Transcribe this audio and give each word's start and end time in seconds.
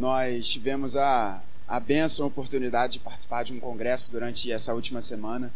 Nós 0.00 0.48
tivemos 0.48 0.96
a, 0.96 1.42
a 1.68 1.78
benção, 1.78 2.24
a 2.24 2.28
oportunidade 2.28 2.94
de 2.94 2.98
participar 3.00 3.44
de 3.44 3.52
um 3.52 3.60
congresso 3.60 4.10
durante 4.10 4.50
essa 4.50 4.72
última 4.72 5.02
semana 5.02 5.52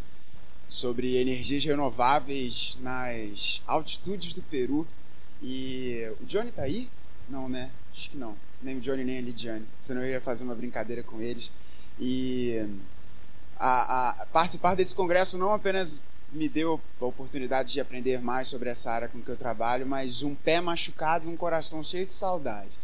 sobre 0.67 1.17
energias 1.17 1.65
renováveis 1.65 2.77
nas 2.79 3.63
altitudes 3.65 4.35
do 4.35 4.43
Peru. 4.43 4.87
E 5.41 6.07
o 6.21 6.25
Johnny 6.27 6.51
tá 6.51 6.61
aí? 6.61 6.87
Não, 7.27 7.49
né? 7.49 7.71
Acho 7.91 8.11
que 8.11 8.17
não. 8.17 8.35
Nem 8.61 8.77
o 8.77 8.81
Johnny 8.81 9.03
nem 9.03 9.17
a 9.17 9.21
Lidiane. 9.21 9.65
Senão 9.79 10.03
eu 10.03 10.11
ia 10.11 10.21
fazer 10.21 10.43
uma 10.43 10.53
brincadeira 10.53 11.01
com 11.01 11.19
eles. 11.19 11.51
E 11.99 12.63
a, 13.57 14.09
a 14.09 14.25
participar 14.27 14.75
desse 14.75 14.93
congresso 14.93 15.39
não 15.39 15.53
apenas 15.53 16.03
me 16.31 16.47
deu 16.47 16.79
a 17.01 17.05
oportunidade 17.05 17.73
de 17.73 17.81
aprender 17.81 18.21
mais 18.21 18.47
sobre 18.47 18.69
essa 18.69 18.91
área 18.91 19.07
com 19.07 19.19
que 19.19 19.29
eu 19.29 19.37
trabalho, 19.37 19.87
mas 19.87 20.21
um 20.21 20.35
pé 20.35 20.61
machucado 20.61 21.25
e 21.25 21.33
um 21.33 21.35
coração 21.35 21.81
cheio 21.83 22.05
de 22.05 22.13
saudade. 22.13 22.77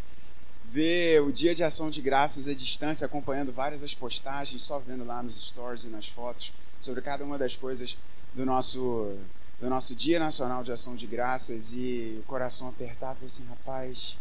Ver 0.71 1.21
o 1.21 1.31
dia 1.31 1.53
de 1.53 1.63
ação 1.63 1.89
de 1.89 2.01
graças 2.01 2.47
à 2.47 2.53
distância, 2.53 3.05
acompanhando 3.05 3.51
várias 3.51 3.81
das 3.81 3.93
postagens, 3.93 4.61
só 4.61 4.79
vendo 4.79 5.03
lá 5.03 5.21
nos 5.21 5.35
stories 5.35 5.83
e 5.83 5.89
nas 5.89 6.07
fotos 6.07 6.53
sobre 6.79 7.01
cada 7.01 7.25
uma 7.25 7.37
das 7.37 7.55
coisas 7.55 7.97
do 8.33 8.45
nosso 8.45 9.13
do 9.59 9.69
nosso 9.69 9.93
Dia 9.93 10.17
Nacional 10.17 10.63
de 10.63 10.71
Ação 10.71 10.95
de 10.95 11.05
Graças 11.05 11.73
e 11.73 12.17
o 12.19 12.23
coração 12.23 12.69
apertado, 12.69 13.23
assim, 13.23 13.45
rapaz, 13.47 14.17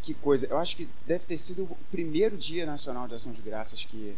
que 0.00 0.14
coisa. 0.14 0.46
Eu 0.46 0.56
acho 0.56 0.74
que 0.74 0.88
deve 1.06 1.26
ter 1.26 1.36
sido 1.36 1.64
o 1.64 1.76
primeiro 1.90 2.34
Dia 2.36 2.64
Nacional 2.64 3.06
de 3.06 3.14
Ação 3.14 3.32
de 3.32 3.42
Graças 3.42 3.84
que 3.84 4.16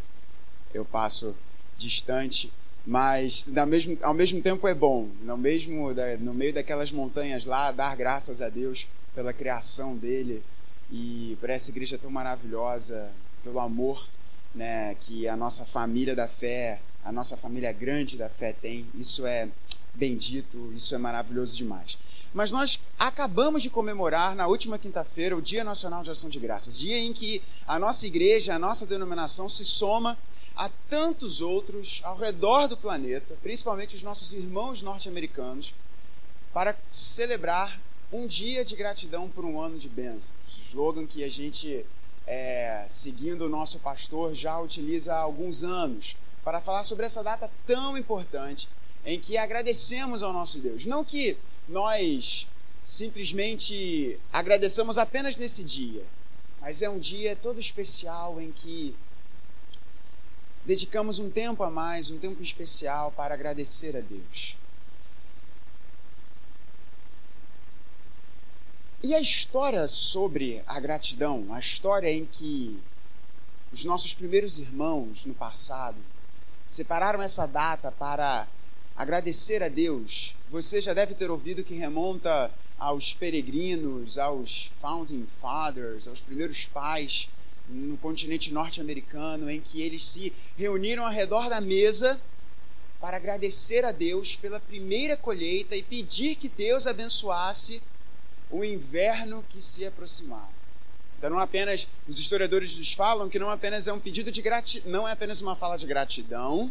eu 0.73 0.85
passo 0.85 1.35
distante 1.77 2.53
mas 2.85 3.47
mesmo, 3.69 3.97
ao 4.03 4.13
mesmo 4.13 4.43
tempo 4.43 4.67
é 4.67 4.75
bom, 4.75 5.09
no, 5.23 5.39
mesmo, 5.39 5.91
no 6.21 6.35
meio 6.35 6.53
daquelas 6.53 6.91
montanhas 6.91 7.47
lá, 7.47 7.71
dar 7.71 7.97
graças 7.97 8.43
a 8.43 8.49
Deus 8.49 8.89
pela 9.15 9.33
criação 9.33 9.97
dele 9.97 10.43
e 10.93 11.39
por 11.41 11.49
essa 11.49 11.71
igreja 11.71 11.97
tão 11.97 12.11
maravilhosa, 12.11 13.11
pelo 13.43 13.59
amor 13.59 14.07
né, 14.55 14.95
que 15.01 15.27
a 15.27 15.35
nossa 15.35 15.65
família 15.65 16.15
da 16.15 16.29
fé, 16.29 16.81
a 17.03 17.11
nossa 17.11 17.35
família 17.35 17.73
grande 17.73 18.19
da 18.19 18.29
fé 18.29 18.53
tem. 18.53 18.87
Isso 18.95 19.27
é 19.27 19.49
bendito, 19.95 20.71
isso 20.77 20.95
é 20.95 20.99
maravilhoso 20.99 21.57
demais. 21.57 21.97
Mas 22.35 22.53
nós 22.53 22.79
acabamos 22.99 23.63
de 23.63 23.71
comemorar 23.71 24.35
na 24.35 24.47
última 24.47 24.79
quinta-feira 24.79 25.37
o 25.37 25.43
Dia 25.43 25.65
Nacional 25.65 26.03
de 26.03 26.11
Ação 26.11 26.29
de 26.29 26.39
Graças, 26.39 26.79
dia 26.79 26.99
em 26.99 27.13
que 27.15 27.43
a 27.67 27.79
nossa 27.79 28.07
igreja, 28.07 28.55
a 28.55 28.59
nossa 28.59 28.87
denominação 28.87 29.49
se 29.49 29.65
soma 29.65 30.17
a 30.55 30.71
tantos 30.91 31.41
outros 31.41 32.01
ao 32.05 32.17
redor 32.17 32.69
do 32.69 32.77
planeta, 32.77 33.35
principalmente 33.43 33.97
os 33.97 34.03
nossos 34.03 34.35
irmãos 34.35 34.83
norte-americanos, 34.83 35.75
para 36.53 36.77
celebrar 36.91 37.81
um 38.13 38.27
dia 38.27 38.65
de 38.65 38.77
gratidão 38.77 39.29
por 39.29 39.45
um 39.45 39.61
ano 39.61 39.79
de 39.79 39.89
bênçãos. 39.89 40.33
Slogan 40.49 41.07
que 41.07 41.25
a 41.25 41.31
gente, 41.31 41.85
é, 42.27 42.85
seguindo 42.89 43.47
o 43.47 43.49
nosso 43.49 43.79
pastor, 43.79 44.35
já 44.35 44.59
utiliza 44.61 45.15
há 45.15 45.19
alguns 45.19 45.65
anos 45.65 46.17
para 46.45 46.61
falar 46.61 46.85
sobre 46.85 47.07
essa 47.07 47.23
data 47.23 47.51
tão 47.67 47.97
importante 47.97 48.69
em 49.05 49.19
que 49.19 49.39
agradecemos 49.39 50.23
ao 50.23 50.33
nosso 50.33 50.59
Deus. 50.59 50.85
Não 50.85 51.05
que 51.05 51.37
nós 51.69 52.47
simplesmente 52.83 54.19
agradecemos 54.33 54.99
apenas 54.99 55.37
nesse 55.37 55.65
dia, 55.65 56.05
mas 56.61 56.83
é 56.83 56.91
um 56.91 56.99
dia 56.99 57.35
todo 57.35 57.59
especial 57.59 58.41
em 58.41 58.53
que 58.53 58.95
dedicamos 60.65 61.19
um 61.19 61.31
tempo 61.31 61.63
a 61.63 61.71
mais, 61.71 62.11
um 62.11 62.19
tempo 62.19 62.43
especial 62.43 63.11
para 63.13 63.35
agradecer 63.35 63.97
a 63.97 64.01
Deus. 64.01 64.57
E 69.05 69.17
a 69.17 69.21
história 69.21 69.89
sobre 69.89 70.63
a 70.65 70.79
gratidão, 70.79 71.53
a 71.53 71.59
história 71.59 72.09
em 72.09 72.25
que 72.25 72.79
os 73.73 73.85
nossos 73.85 74.15
primeiros 74.15 74.59
irmãos 74.59 75.25
no 75.25 75.35
passado 75.35 75.97
separaram 76.65 77.21
essa 77.21 77.45
data 77.45 77.91
para 77.91 78.47
agradecer 78.97 79.61
a 79.61 79.69
Deus, 79.69 80.37
você 80.49 80.81
já 80.81 80.95
deve 80.95 81.17
ter 81.17 81.33
ouvido 81.33 81.65
que 81.65 81.75
remonta 81.75 82.49
aos 82.79 83.13
peregrinos, 83.13 84.19
aos 84.19 84.71
founding 84.81 85.27
fathers, 85.41 86.07
aos 86.07 86.21
primeiros 86.21 86.67
pais 86.67 87.29
no 87.69 87.97
continente 87.97 88.53
norte-americano, 88.53 89.51
em 89.51 89.61
que 89.61 89.83
eles 89.83 90.05
se 90.05 90.33
reuniram 90.57 91.05
ao 91.05 91.11
redor 91.11 91.49
da 91.49 91.61
mesa 91.61 92.21
para 93.01 93.17
agradecer 93.17 93.85
a 93.85 93.91
Deus 93.91 94.37
pela 94.37 94.61
primeira 94.61 95.17
colheita 95.17 95.75
e 95.75 95.83
pedir 95.83 96.37
que 96.37 96.49
Deus 96.49 96.87
abençoasse 96.87 97.83
o 98.53 98.63
inverno 98.63 99.45
que 99.49 99.61
se 99.61 99.85
aproximava. 99.85 100.53
Então 101.19 101.31
não 101.31 101.39
apenas 101.39 101.89
os 102.07 102.19
historiadores 102.19 102.79
nos 102.79 102.93
falam 102.93 103.29
que 103.29 103.39
não 103.39 103.49
apenas 103.49 103.89
é 103.89 103.93
um 103.93 103.99
pedido 103.99 104.31
de 104.31 104.43
gratidão, 104.43 104.93
não 104.93 105.09
é 105.09 105.13
apenas 105.13 105.41
uma 105.41 105.57
fala 105.57 105.77
de 105.77 105.87
gratidão, 105.87 106.71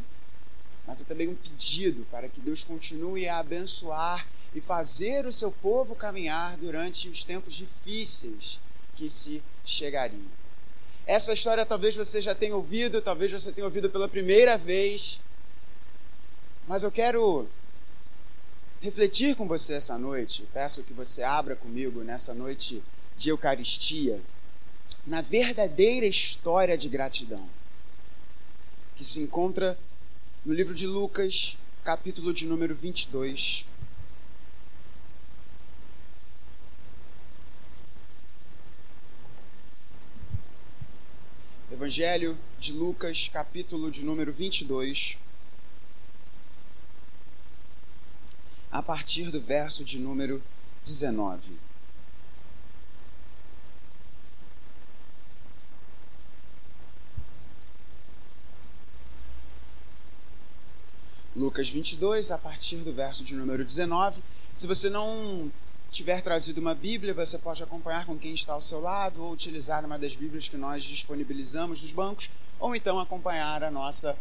mas 0.86 1.02
é 1.02 1.04
também 1.06 1.28
um 1.28 1.36
pedido 1.36 2.06
para 2.12 2.30
que 2.30 2.40
Deus 2.40 2.64
continue 2.64 3.28
a 3.28 3.40
abençoar 3.40 4.28
e 4.54 4.62
fazer 4.62 5.26
o 5.26 5.32
seu 5.32 5.52
povo 5.52 5.96
caminhar 5.96 6.56
durante 6.58 7.10
os 7.10 7.24
tempos 7.24 7.56
difíceis 7.56 8.60
que 8.96 9.10
se 9.10 9.42
chegariam. 9.66 10.22
Essa 11.08 11.34
história 11.34 11.66
talvez 11.66 11.96
você 11.96 12.22
já 12.22 12.36
tenha 12.36 12.56
ouvido, 12.56 13.02
talvez 13.02 13.32
você 13.32 13.52
tenha 13.52 13.66
ouvido 13.66 13.90
pela 13.90 14.08
primeira 14.08 14.58
vez. 14.58 15.20
Mas 16.68 16.84
eu 16.84 16.92
quero 16.92 17.50
refletir 18.82 19.36
com 19.36 19.48
você 19.48 19.76
essa 19.76 19.98
noite. 19.98 20.48
Peço 20.52 20.84
que 20.84 20.94
você 20.94 21.24
abra 21.24 21.56
comigo 21.56 22.04
nessa 22.04 22.34
noite 22.34 22.84
de 23.16 23.30
Eucaristia 23.30 24.20
na 25.06 25.22
verdadeira 25.22 26.06
história 26.06 26.78
de 26.78 26.90
gratidão 26.90 27.48
que 28.96 29.06
se 29.06 29.20
encontra 29.20 29.78
no 30.46 30.54
livro 30.54 30.76
de 30.76 30.86
Lucas, 30.86 31.58
capítulo 31.84 32.34
de 32.34 32.46
número 32.46 32.76
22. 32.76 33.66
Evangelho 41.72 42.38
de 42.60 42.74
Lucas, 42.74 43.28
capítulo 43.32 43.90
de 43.90 44.04
número 44.04 44.32
22, 44.32 45.18
a 48.72 48.82
partir 48.82 49.30
do 49.30 49.42
verso 49.42 49.84
de 49.84 50.00
número 50.00 50.42
19. 50.84 51.60
Lucas 61.36 61.70
22, 61.70 62.32
a 62.32 62.38
partir 62.38 62.78
do 62.78 62.94
verso 62.94 63.24
de 63.24 63.36
número 63.36 63.64
19. 63.64 64.22
Se 64.54 64.68
você 64.68 64.90
não 64.90 65.52
tiver 65.90 66.22
trazido 66.22 66.62
uma 66.62 66.76
Bíblia, 66.76 67.14
você 67.14 67.38
pode 67.38 67.64
acompanhar 67.64 68.06
com 68.06 68.18
quem 68.18 68.34
está 68.34 68.54
ao 68.54 68.62
seu 68.62 68.80
lado 68.80 69.24
ou 69.24 69.34
utilizar 69.34 69.84
uma 69.84 69.98
das 69.98 70.16
Bíblias 70.16 70.48
que 70.48 70.58
nós 70.58 70.84
disponibilizamos 70.84 71.82
nos 71.82 71.92
bancos, 71.92 72.30
ou 72.60 72.76
então 72.76 73.00
acompanhar 73.00 73.64
a 73.64 73.72
nossa 73.72 74.18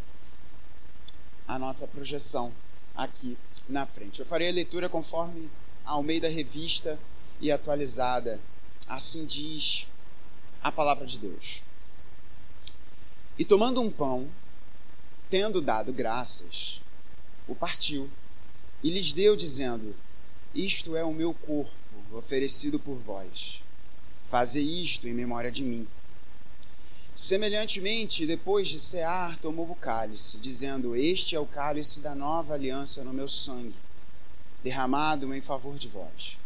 a 1.47 1.59
nossa 1.59 1.87
projeção 1.88 2.53
aqui 2.94 3.37
na 3.70 3.86
frente. 3.86 4.20
Eu 4.20 4.26
farei 4.26 4.48
a 4.48 4.53
leitura 4.53 4.88
conforme 4.88 5.48
ao 5.84 6.03
meio 6.03 6.20
da 6.20 6.28
revista 6.28 6.98
e 7.41 7.50
atualizada. 7.50 8.41
Assim 8.86 9.25
diz 9.25 9.86
a 10.62 10.70
palavra 10.70 11.06
de 11.06 11.19
Deus. 11.19 11.62
E 13.38 13.44
tomando 13.44 13.81
um 13.81 13.91
pão, 13.91 14.28
tendo 15.28 15.60
dado 15.60 15.92
graças, 15.92 16.81
o 17.48 17.54
partiu 17.54 18.10
e 18.82 18.91
lhes 18.91 19.12
deu, 19.12 19.36
dizendo: 19.36 19.94
isto 20.54 20.97
é 20.97 21.04
o 21.04 21.12
meu 21.12 21.32
corpo, 21.32 21.72
oferecido 22.12 22.78
por 22.78 22.97
vós. 22.97 23.62
Fazei 24.26 24.64
isto 24.64 25.06
em 25.08 25.14
memória 25.14 25.50
de 25.50 25.62
mim. 25.62 25.87
Semelhantemente, 27.20 28.26
depois 28.26 28.67
de 28.67 28.81
cear, 28.81 29.37
tomou 29.40 29.70
o 29.70 29.75
cálice, 29.75 30.38
dizendo: 30.38 30.96
Este 30.96 31.37
é 31.37 31.38
o 31.38 31.44
cálice 31.44 32.00
da 32.00 32.14
nova 32.14 32.55
aliança 32.55 33.05
no 33.05 33.12
meu 33.12 33.28
sangue, 33.28 33.75
derramado 34.64 35.34
em 35.34 35.43
favor 35.43 35.76
de 35.76 35.87
vós. 35.87 36.38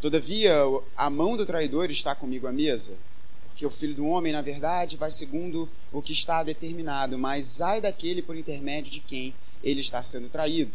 Todavia, 0.00 0.56
a 0.96 1.08
mão 1.08 1.36
do 1.36 1.46
traidor 1.46 1.88
está 1.88 2.16
comigo 2.16 2.48
à 2.48 2.52
mesa, 2.52 2.98
porque 3.46 3.64
o 3.64 3.70
filho 3.70 3.94
do 3.94 4.06
homem, 4.06 4.32
na 4.32 4.42
verdade, 4.42 4.96
vai 4.96 5.12
segundo 5.12 5.68
o 5.92 6.02
que 6.02 6.12
está 6.12 6.42
determinado, 6.42 7.16
mas 7.16 7.60
ai 7.60 7.80
daquele 7.80 8.22
por 8.22 8.36
intermédio 8.36 8.90
de 8.90 8.98
quem 8.98 9.32
ele 9.62 9.82
está 9.82 10.02
sendo 10.02 10.28
traído. 10.28 10.72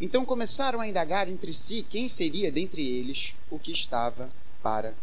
Então 0.00 0.24
começaram 0.24 0.80
a 0.80 0.88
indagar 0.88 1.28
entre 1.28 1.52
si 1.52 1.86
quem 1.90 2.08
seria 2.08 2.50
dentre 2.50 2.80
eles 2.80 3.34
o 3.50 3.58
que 3.58 3.70
estava 3.70 4.30
para 4.62 4.94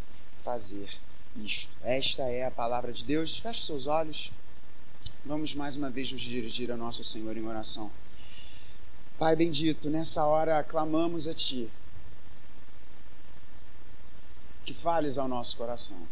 fazer 0.42 0.99
isto. 1.36 1.72
Esta 1.82 2.22
é 2.24 2.44
a 2.44 2.50
palavra 2.50 2.92
de 2.92 3.04
Deus. 3.04 3.38
Feche 3.38 3.64
seus 3.64 3.86
olhos. 3.86 4.32
Vamos 5.24 5.54
mais 5.54 5.76
uma 5.76 5.90
vez 5.90 6.10
nos 6.12 6.20
dirigir 6.20 6.70
ao 6.70 6.78
nosso 6.78 7.04
Senhor 7.04 7.36
em 7.36 7.46
oração. 7.46 7.90
Pai 9.18 9.36
bendito, 9.36 9.90
nessa 9.90 10.24
hora 10.24 10.62
clamamos 10.64 11.28
a 11.28 11.34
Ti. 11.34 11.70
Que 14.64 14.72
fales 14.72 15.18
ao 15.18 15.28
nosso 15.28 15.56
coração. 15.56 16.06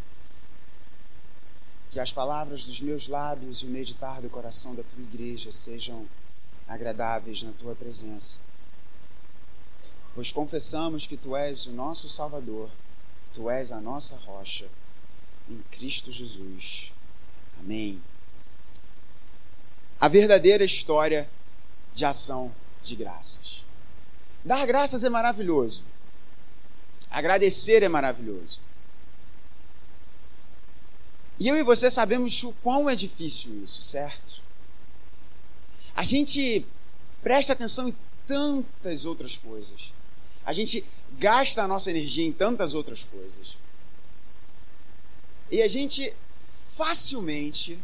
que 1.91 1.99
as 1.99 2.13
palavras 2.13 2.65
dos 2.65 2.81
meus 2.81 3.09
lábios 3.09 3.63
e 3.63 3.67
o 3.67 3.71
meditar 3.71 4.21
do 4.21 4.29
coração 4.29 4.75
da 4.75 4.83
tua 4.83 5.03
igreja 5.03 5.51
sejam 5.51 6.07
agradáveis 6.67 7.43
na 7.43 7.53
tua 7.53 7.75
presença. 7.75 8.41
Pois 10.15 10.31
confessamos 10.31 11.07
que 11.07 11.17
tu 11.17 11.35
és 11.35 11.67
o 11.67 11.73
nosso 11.73 12.09
Salvador, 12.09 12.69
tu 13.33 13.49
és 13.49 13.73
a 13.73 13.81
nossa 13.81 14.17
rocha, 14.17 14.69
em 15.49 15.63
Cristo 15.71 16.13
Jesus. 16.13 16.93
Amém. 17.61 18.01
A 20.01 20.09
verdadeira 20.09 20.65
história 20.65 21.29
de 21.95 22.05
ação 22.05 22.53
de 22.83 22.95
graças. 22.95 23.65
Dar 24.45 24.65
graças 24.67 25.03
é 25.05 25.09
maravilhoso. 25.09 25.83
Agradecer 27.11 27.83
é 27.83 27.89
maravilhoso. 27.89 28.61
E 31.39 31.49
eu 31.49 31.57
e 31.57 31.63
você 31.63 31.91
sabemos 31.91 32.43
o 32.43 32.53
quão 32.63 32.89
é 32.89 32.95
difícil 32.95 33.63
isso, 33.63 33.81
certo? 33.83 34.41
A 35.95 36.03
gente 36.03 36.67
presta 37.23 37.53
atenção 37.53 37.89
em 37.89 37.97
tantas 38.27 39.05
outras 39.05 39.37
coisas. 39.37 39.93
A 40.45 40.53
gente 40.53 40.85
gasta 41.19 41.63
a 41.63 41.69
nossa 41.69 41.91
energia 41.91 42.27
em 42.27 42.33
tantas 42.33 42.75
outras 42.75 43.05
coisas. 43.05 43.57
E 45.51 45.63
a 45.63 45.69
gente 45.69 46.15
facilmente 46.77 47.79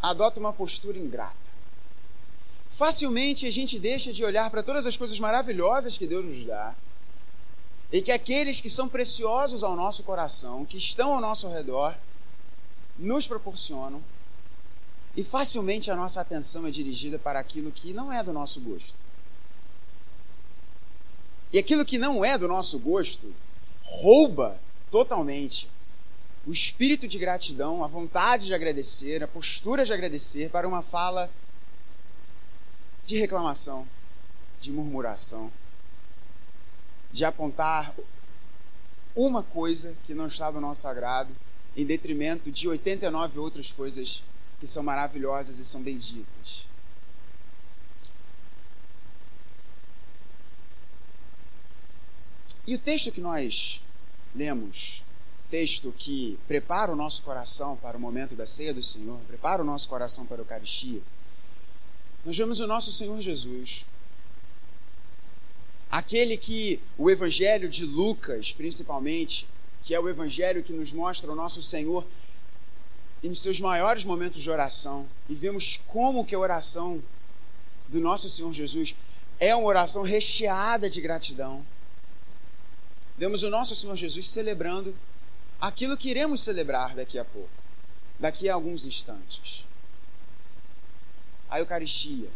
adota 0.00 0.38
uma 0.38 0.52
postura 0.52 0.98
ingrata. 0.98 1.36
Facilmente 2.68 3.46
a 3.46 3.50
gente 3.50 3.78
deixa 3.78 4.12
de 4.12 4.24
olhar 4.24 4.50
para 4.50 4.62
todas 4.62 4.86
as 4.86 4.96
coisas 4.96 5.18
maravilhosas 5.18 5.96
que 5.96 6.06
Deus 6.06 6.24
nos 6.24 6.44
dá 6.44 6.74
e 7.92 8.02
que 8.02 8.10
aqueles 8.10 8.60
que 8.60 8.68
são 8.68 8.88
preciosos 8.88 9.62
ao 9.62 9.76
nosso 9.76 10.02
coração, 10.02 10.64
que 10.64 10.76
estão 10.76 11.14
ao 11.14 11.20
nosso 11.20 11.48
redor, 11.48 11.94
nos 12.98 13.26
proporcionam 13.26 14.02
e 15.16 15.22
facilmente 15.22 15.90
a 15.90 15.96
nossa 15.96 16.20
atenção 16.20 16.66
é 16.66 16.70
dirigida 16.70 17.18
para 17.18 17.38
aquilo 17.38 17.70
que 17.70 17.92
não 17.92 18.12
é 18.12 18.22
do 18.22 18.32
nosso 18.32 18.60
gosto. 18.60 18.96
E 21.52 21.58
aquilo 21.58 21.84
que 21.84 21.98
não 21.98 22.24
é 22.24 22.36
do 22.36 22.48
nosso 22.48 22.78
gosto 22.80 23.32
rouba 23.84 24.58
totalmente 24.90 25.68
o 26.46 26.52
espírito 26.52 27.08
de 27.08 27.18
gratidão, 27.18 27.82
a 27.82 27.86
vontade 27.86 28.46
de 28.46 28.54
agradecer, 28.54 29.22
a 29.22 29.28
postura 29.28 29.84
de 29.84 29.92
agradecer 29.92 30.50
para 30.50 30.68
uma 30.68 30.82
fala 30.82 31.30
de 33.06 33.18
reclamação, 33.18 33.86
de 34.60 34.70
murmuração, 34.70 35.50
de 37.12 37.24
apontar 37.24 37.94
uma 39.14 39.42
coisa 39.42 39.96
que 40.04 40.12
não 40.12 40.26
está 40.26 40.50
do 40.50 40.60
nosso 40.60 40.86
agrado 40.88 41.30
em 41.76 41.84
detrimento 41.84 42.50
de 42.50 42.68
89 42.68 43.38
outras 43.38 43.72
coisas 43.72 44.22
que 44.60 44.66
são 44.66 44.82
maravilhosas 44.82 45.58
e 45.58 45.64
são 45.64 45.82
benditas. 45.82 46.66
E 52.66 52.74
o 52.74 52.78
texto 52.78 53.12
que 53.12 53.20
nós 53.20 53.82
lemos, 54.34 55.03
texto 55.54 55.94
que 55.96 56.36
prepara 56.48 56.90
o 56.90 56.96
nosso 56.96 57.22
coração 57.22 57.76
para 57.76 57.96
o 57.96 58.00
momento 58.00 58.34
da 58.34 58.44
ceia 58.44 58.74
do 58.74 58.82
Senhor, 58.82 59.20
prepara 59.28 59.62
o 59.62 59.64
nosso 59.64 59.88
coração 59.88 60.26
para 60.26 60.38
a 60.38 60.40
Eucaristia, 60.40 61.00
nós 62.24 62.36
vemos 62.36 62.58
o 62.58 62.66
nosso 62.66 62.90
Senhor 62.92 63.20
Jesus, 63.20 63.86
aquele 65.88 66.36
que 66.36 66.80
o 66.98 67.08
Evangelho 67.08 67.68
de 67.68 67.86
Lucas, 67.86 68.52
principalmente, 68.52 69.46
que 69.84 69.94
é 69.94 70.00
o 70.00 70.08
evangelho 70.08 70.60
que 70.60 70.72
nos 70.72 70.92
mostra 70.92 71.30
o 71.30 71.36
nosso 71.36 71.62
Senhor 71.62 72.04
em 73.22 73.32
seus 73.32 73.60
maiores 73.60 74.04
momentos 74.04 74.42
de 74.42 74.50
oração 74.50 75.06
e 75.28 75.36
vemos 75.36 75.80
como 75.86 76.24
que 76.24 76.34
a 76.34 76.38
oração 76.38 77.00
do 77.86 78.00
nosso 78.00 78.28
Senhor 78.28 78.52
Jesus 78.52 78.96
é 79.38 79.54
uma 79.54 79.68
oração 79.68 80.02
recheada 80.02 80.90
de 80.90 81.00
gratidão. 81.00 81.64
Vemos 83.16 83.44
o 83.44 83.50
nosso 83.50 83.76
Senhor 83.76 83.94
Jesus 83.94 84.26
celebrando 84.26 84.92
aquilo 85.60 85.96
que 85.96 86.10
iremos 86.10 86.42
celebrar 86.42 86.94
daqui 86.94 87.18
a 87.18 87.24
pouco, 87.24 87.50
daqui 88.18 88.48
a 88.48 88.54
alguns 88.54 88.84
instantes. 88.84 89.64
A 91.50 91.58
Eucaristia, 91.60 92.30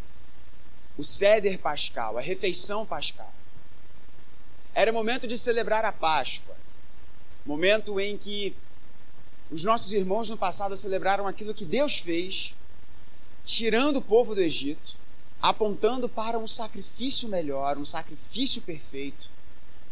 o 0.97 1.05
Seder 1.05 1.59
Pascal, 1.59 2.19
a 2.19 2.21
refeição 2.21 2.87
pascal. 2.87 3.33
Era 4.75 4.93
momento 4.93 5.27
de 5.27 5.37
celebrar 5.37 5.85
a 5.85 5.93
Páscoa 5.93 6.59
momento 7.49 7.99
em 7.99 8.19
que 8.19 8.55
os 9.51 9.65
nossos 9.65 9.91
irmãos 9.95 10.29
no 10.29 10.37
passado 10.37 10.77
celebraram 10.77 11.27
aquilo 11.27 11.55
que 11.55 11.65
Deus 11.65 11.97
fez, 11.97 12.55
tirando 13.43 13.97
o 13.97 14.03
povo 14.03 14.35
do 14.35 14.43
Egito, 14.43 14.97
apontando 15.41 16.11
para 16.11 16.39
um 16.39 16.47
sacrifício 16.47 17.27
melhor, 17.27 17.79
um 17.79 17.87
sacrifício 17.87 18.61
perfeito, 18.61 19.31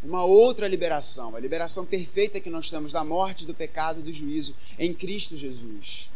uma 0.07 0.25
outra 0.25 0.69
liberação, 0.69 1.35
a 1.35 1.41
liberação 1.41 1.85
perfeita 1.85 2.41
que 2.41 2.49
nós 2.49 2.71
temos 2.71 2.93
da 2.93 3.03
morte, 3.03 3.45
do 3.45 3.53
pecado 3.53 3.99
e 3.99 4.03
do 4.05 4.13
juízo 4.13 4.55
em 4.79 4.95
Cristo 4.95 5.37
Jesus. 5.37 6.09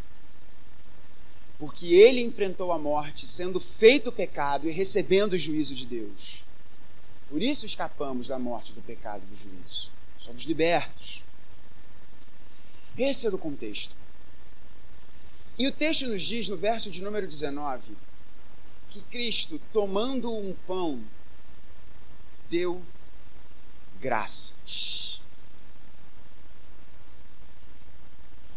Porque 1.59 1.93
ele 1.93 2.21
enfrentou 2.21 2.71
a 2.71 2.79
morte, 2.79 3.27
sendo 3.27 3.59
feito 3.59 4.09
pecado 4.09 4.67
e 4.67 4.71
recebendo 4.71 5.33
o 5.33 5.37
juízo 5.37 5.75
de 5.75 5.85
Deus. 5.85 6.43
Por 7.29 7.41
isso 7.41 7.65
escapamos 7.65 8.29
da 8.29 8.39
morte, 8.39 8.71
do 8.71 8.81
pecado 8.81 9.23
e 9.23 9.35
do 9.35 9.35
juízo. 9.35 9.91
Somos 10.17 10.43
libertos. 10.43 11.23
Esse 12.97 13.27
era 13.27 13.35
o 13.35 13.39
contexto. 13.39 13.93
E 15.59 15.67
o 15.67 15.71
texto 15.71 16.07
nos 16.07 16.23
diz, 16.23 16.47
no 16.47 16.55
verso 16.55 16.89
de 16.89 17.03
número 17.03 17.27
19, 17.27 17.91
que 18.89 19.01
Cristo, 19.01 19.59
tomando 19.73 20.33
um 20.33 20.55
pão, 20.65 21.01
deu 22.49 22.81
graças. 24.01 25.21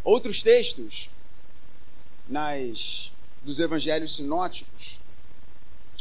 Outros 0.03 0.41
textos 0.41 1.09
nas 2.27 3.11
dos 3.43 3.59
evangelhos 3.59 4.15
sinóticos 4.15 4.99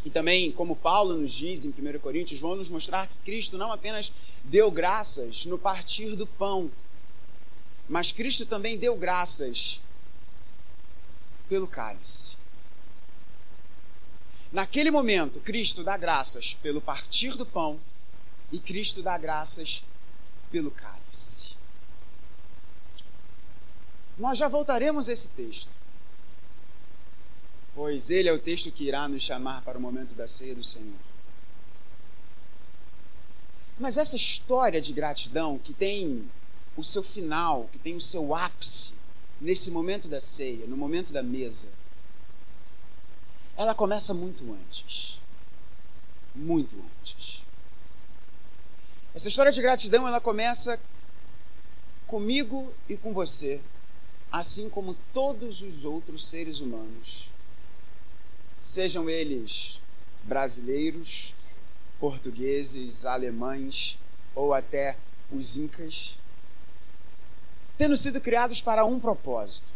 e 0.04 0.10
também 0.10 0.50
como 0.50 0.74
Paulo 0.74 1.16
nos 1.16 1.32
diz 1.32 1.64
em 1.64 1.68
1 1.68 1.98
Coríntios 1.98 2.40
vão 2.40 2.56
nos 2.56 2.70
mostrar 2.70 3.06
que 3.06 3.16
Cristo 3.18 3.58
não 3.58 3.70
apenas 3.70 4.12
deu 4.42 4.70
graças 4.70 5.44
no 5.44 5.58
partir 5.58 6.16
do 6.16 6.26
pão, 6.26 6.70
mas 7.88 8.12
Cristo 8.12 8.46
também 8.46 8.78
deu 8.78 8.96
graças 8.96 9.80
pelo 11.48 11.66
cálice. 11.66 12.36
Naquele 14.52 14.90
momento, 14.90 15.40
Cristo 15.40 15.82
dá 15.82 15.96
graças 15.96 16.54
pelo 16.54 16.80
partir 16.80 17.36
do 17.36 17.44
pão 17.44 17.80
e 18.54 18.58
Cristo 18.60 19.02
dá 19.02 19.18
graças 19.18 19.82
pelo 20.52 20.70
cálice. 20.70 21.56
Nós 24.16 24.38
já 24.38 24.46
voltaremos 24.46 25.08
a 25.08 25.12
esse 25.12 25.30
texto, 25.30 25.70
pois 27.74 28.10
ele 28.10 28.28
é 28.28 28.32
o 28.32 28.38
texto 28.38 28.70
que 28.70 28.84
irá 28.84 29.08
nos 29.08 29.24
chamar 29.24 29.62
para 29.62 29.76
o 29.76 29.80
momento 29.80 30.14
da 30.14 30.28
ceia 30.28 30.54
do 30.54 30.62
Senhor. 30.62 30.94
Mas 33.76 33.96
essa 33.96 34.14
história 34.14 34.80
de 34.80 34.92
gratidão 34.92 35.58
que 35.58 35.74
tem 35.74 36.30
o 36.76 36.84
seu 36.84 37.02
final, 37.02 37.68
que 37.72 37.78
tem 37.80 37.96
o 37.96 38.00
seu 38.00 38.36
ápice 38.36 38.94
nesse 39.40 39.72
momento 39.72 40.06
da 40.06 40.20
ceia, 40.20 40.64
no 40.68 40.76
momento 40.76 41.12
da 41.12 41.24
mesa, 41.24 41.72
ela 43.56 43.74
começa 43.74 44.14
muito 44.14 44.52
antes. 44.52 45.18
Muito 46.36 46.76
antes. 47.00 47.43
Essa 49.14 49.28
história 49.28 49.52
de 49.52 49.62
gratidão, 49.62 50.08
ela 50.08 50.20
começa 50.20 50.78
comigo 52.04 52.74
e 52.88 52.96
com 52.96 53.12
você, 53.12 53.60
assim 54.30 54.68
como 54.68 54.96
todos 55.12 55.62
os 55.62 55.84
outros 55.84 56.26
seres 56.26 56.58
humanos, 56.58 57.30
sejam 58.60 59.08
eles 59.08 59.78
brasileiros, 60.24 61.32
portugueses, 62.00 63.04
alemães 63.04 63.98
ou 64.34 64.52
até 64.52 64.96
os 65.30 65.56
incas, 65.56 66.18
tendo 67.78 67.96
sido 67.96 68.20
criados 68.20 68.60
para 68.60 68.84
um 68.84 68.98
propósito. 68.98 69.72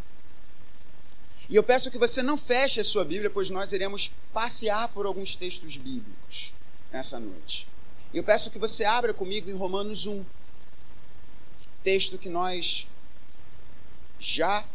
E 1.47 1.55
eu 1.55 1.63
peço 1.63 1.89
que 1.89 1.97
você 1.97 2.21
não 2.21 2.37
feche 2.37 2.81
a 2.81 2.83
sua 2.83 3.05
Bíblia, 3.05 3.29
pois 3.29 3.49
nós 3.49 3.71
iremos 3.71 4.11
passear 4.33 4.89
por 4.89 5.05
alguns 5.05 5.37
textos 5.37 5.77
bíblicos 5.77 6.53
nessa 6.91 7.19
noite. 7.19 7.67
Eu 8.11 8.23
peço 8.23 8.49
que 8.49 8.57
você 8.57 8.83
abra 8.85 9.13
comigo 9.13 9.51
em 9.51 9.55
Romanos 9.55 10.07
1, 10.07 10.25
texto 11.83 12.17
que 12.17 12.27
nós 12.27 12.87
já 14.19 14.65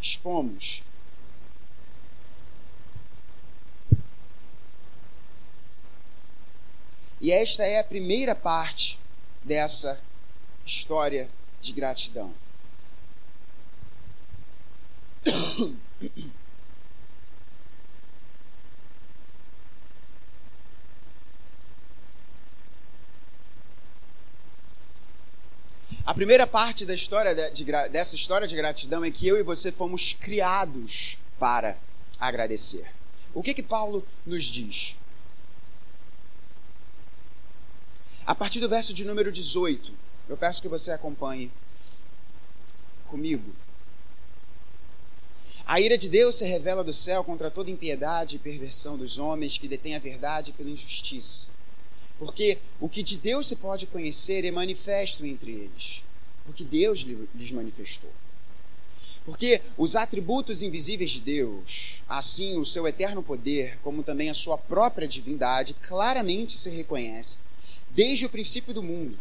expomos. 0.00 0.82
E 7.18 7.32
esta 7.32 7.64
é 7.64 7.78
a 7.78 7.84
primeira 7.84 8.34
parte 8.34 8.98
dessa 9.42 9.98
história 10.66 11.30
de 11.62 11.72
gratidão. 11.72 12.34
primeira 26.16 26.46
parte 26.46 26.86
da 26.86 26.94
história 26.94 27.34
de, 27.34 27.62
de, 27.62 27.88
dessa 27.90 28.16
história 28.16 28.48
de 28.48 28.56
gratidão 28.56 29.04
é 29.04 29.10
que 29.10 29.28
eu 29.28 29.36
e 29.36 29.42
você 29.42 29.70
fomos 29.70 30.14
criados 30.14 31.18
para 31.38 31.76
agradecer. 32.18 32.86
O 33.34 33.42
que 33.42 33.52
que 33.52 33.62
Paulo 33.62 34.02
nos 34.24 34.44
diz? 34.44 34.96
A 38.26 38.34
partir 38.34 38.60
do 38.60 38.68
verso 38.68 38.94
de 38.94 39.04
número 39.04 39.30
18, 39.30 39.92
eu 40.30 40.38
peço 40.38 40.62
que 40.62 40.68
você 40.68 40.90
acompanhe 40.90 41.52
comigo. 43.08 43.54
A 45.66 45.78
ira 45.82 45.98
de 45.98 46.08
Deus 46.08 46.36
se 46.36 46.46
revela 46.46 46.82
do 46.82 46.94
céu 46.94 47.22
contra 47.24 47.50
toda 47.50 47.70
impiedade 47.70 48.36
e 48.36 48.38
perversão 48.38 48.96
dos 48.96 49.18
homens 49.18 49.58
que 49.58 49.68
detêm 49.68 49.94
a 49.94 49.98
verdade 49.98 50.52
pela 50.52 50.70
injustiça. 50.70 51.50
Porque 52.18 52.56
o 52.80 52.88
que 52.88 53.02
de 53.02 53.18
Deus 53.18 53.46
se 53.46 53.56
pode 53.56 53.86
conhecer 53.86 54.46
é 54.46 54.50
manifesto 54.50 55.26
entre 55.26 55.50
eles, 55.50 56.05
porque 56.46 56.64
Deus 56.64 57.00
lhes 57.34 57.50
manifestou. 57.50 58.10
Porque 59.24 59.60
os 59.76 59.96
atributos 59.96 60.62
invisíveis 60.62 61.10
de 61.10 61.20
Deus, 61.20 62.00
assim 62.08 62.56
o 62.56 62.64
seu 62.64 62.86
eterno 62.86 63.24
poder, 63.24 63.76
como 63.82 64.04
também 64.04 64.30
a 64.30 64.34
sua 64.34 64.56
própria 64.56 65.08
divindade, 65.08 65.74
claramente 65.74 66.56
se 66.56 66.70
reconhecem 66.70 67.40
desde 67.90 68.26
o 68.26 68.30
princípio 68.30 68.72
do 68.72 68.82
mundo, 68.82 69.18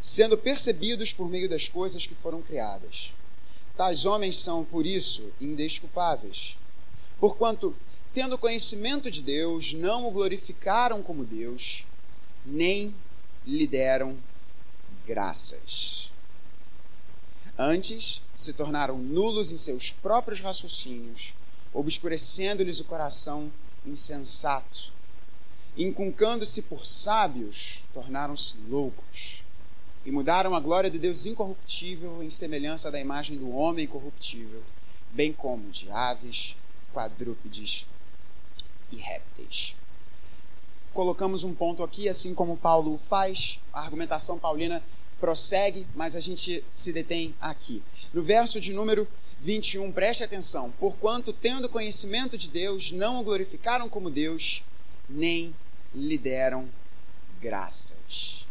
sendo 0.00 0.36
percebidos 0.36 1.12
por 1.12 1.28
meio 1.28 1.48
das 1.48 1.68
coisas 1.68 2.06
que 2.06 2.14
foram 2.14 2.42
criadas. 2.42 3.12
Tais 3.76 4.04
homens 4.04 4.38
são, 4.38 4.64
por 4.64 4.84
isso, 4.84 5.30
indesculpáveis. 5.40 6.56
Porquanto, 7.20 7.76
tendo 8.12 8.38
conhecimento 8.38 9.08
de 9.08 9.22
Deus, 9.22 9.72
não 9.72 10.08
o 10.08 10.10
glorificaram 10.10 11.00
como 11.00 11.24
Deus, 11.24 11.84
nem 12.44 12.92
lhe 13.46 13.66
deram 13.66 14.18
graças. 15.06 16.10
Antes, 17.58 18.22
se 18.36 18.52
tornaram 18.52 18.96
nulos 18.96 19.50
em 19.50 19.56
seus 19.56 19.90
próprios 19.90 20.38
raciocínios, 20.38 21.34
obscurecendo-lhes 21.74 22.78
o 22.78 22.84
coração 22.84 23.50
insensato. 23.84 24.92
Incuncando-se 25.76 26.62
por 26.62 26.86
sábios, 26.86 27.82
tornaram-se 27.92 28.58
loucos 28.68 29.42
e 30.06 30.10
mudaram 30.12 30.54
a 30.54 30.60
glória 30.60 30.88
do 30.88 31.00
Deus 31.00 31.26
incorruptível 31.26 32.22
em 32.22 32.30
semelhança 32.30 32.92
da 32.92 33.00
imagem 33.00 33.36
do 33.36 33.50
homem 33.50 33.88
corruptível, 33.88 34.62
bem 35.10 35.32
como 35.32 35.68
de 35.70 35.90
aves, 35.90 36.56
quadrúpedes 36.92 37.86
e 38.92 38.96
répteis. 38.96 39.76
Colocamos 40.92 41.42
um 41.44 41.54
ponto 41.54 41.82
aqui, 41.82 42.08
assim 42.08 42.34
como 42.34 42.56
Paulo 42.56 42.96
faz, 42.96 43.60
a 43.72 43.80
argumentação 43.80 44.38
paulina 44.38 44.82
prossegue, 45.20 45.86
mas 45.94 46.14
a 46.16 46.20
gente 46.20 46.64
se 46.70 46.92
detém 46.92 47.34
aqui. 47.40 47.82
No 48.12 48.22
verso 48.22 48.60
de 48.60 48.72
número 48.72 49.06
21, 49.40 49.92
preste 49.92 50.24
atenção: 50.24 50.72
Porquanto, 50.78 51.32
tendo 51.32 51.68
conhecimento 51.68 52.36
de 52.36 52.48
Deus, 52.48 52.92
não 52.92 53.20
o 53.20 53.24
glorificaram 53.24 53.88
como 53.88 54.10
Deus, 54.10 54.62
nem 55.08 55.54
lhe 55.94 56.18
deram 56.18 56.68
graças. 57.40 58.46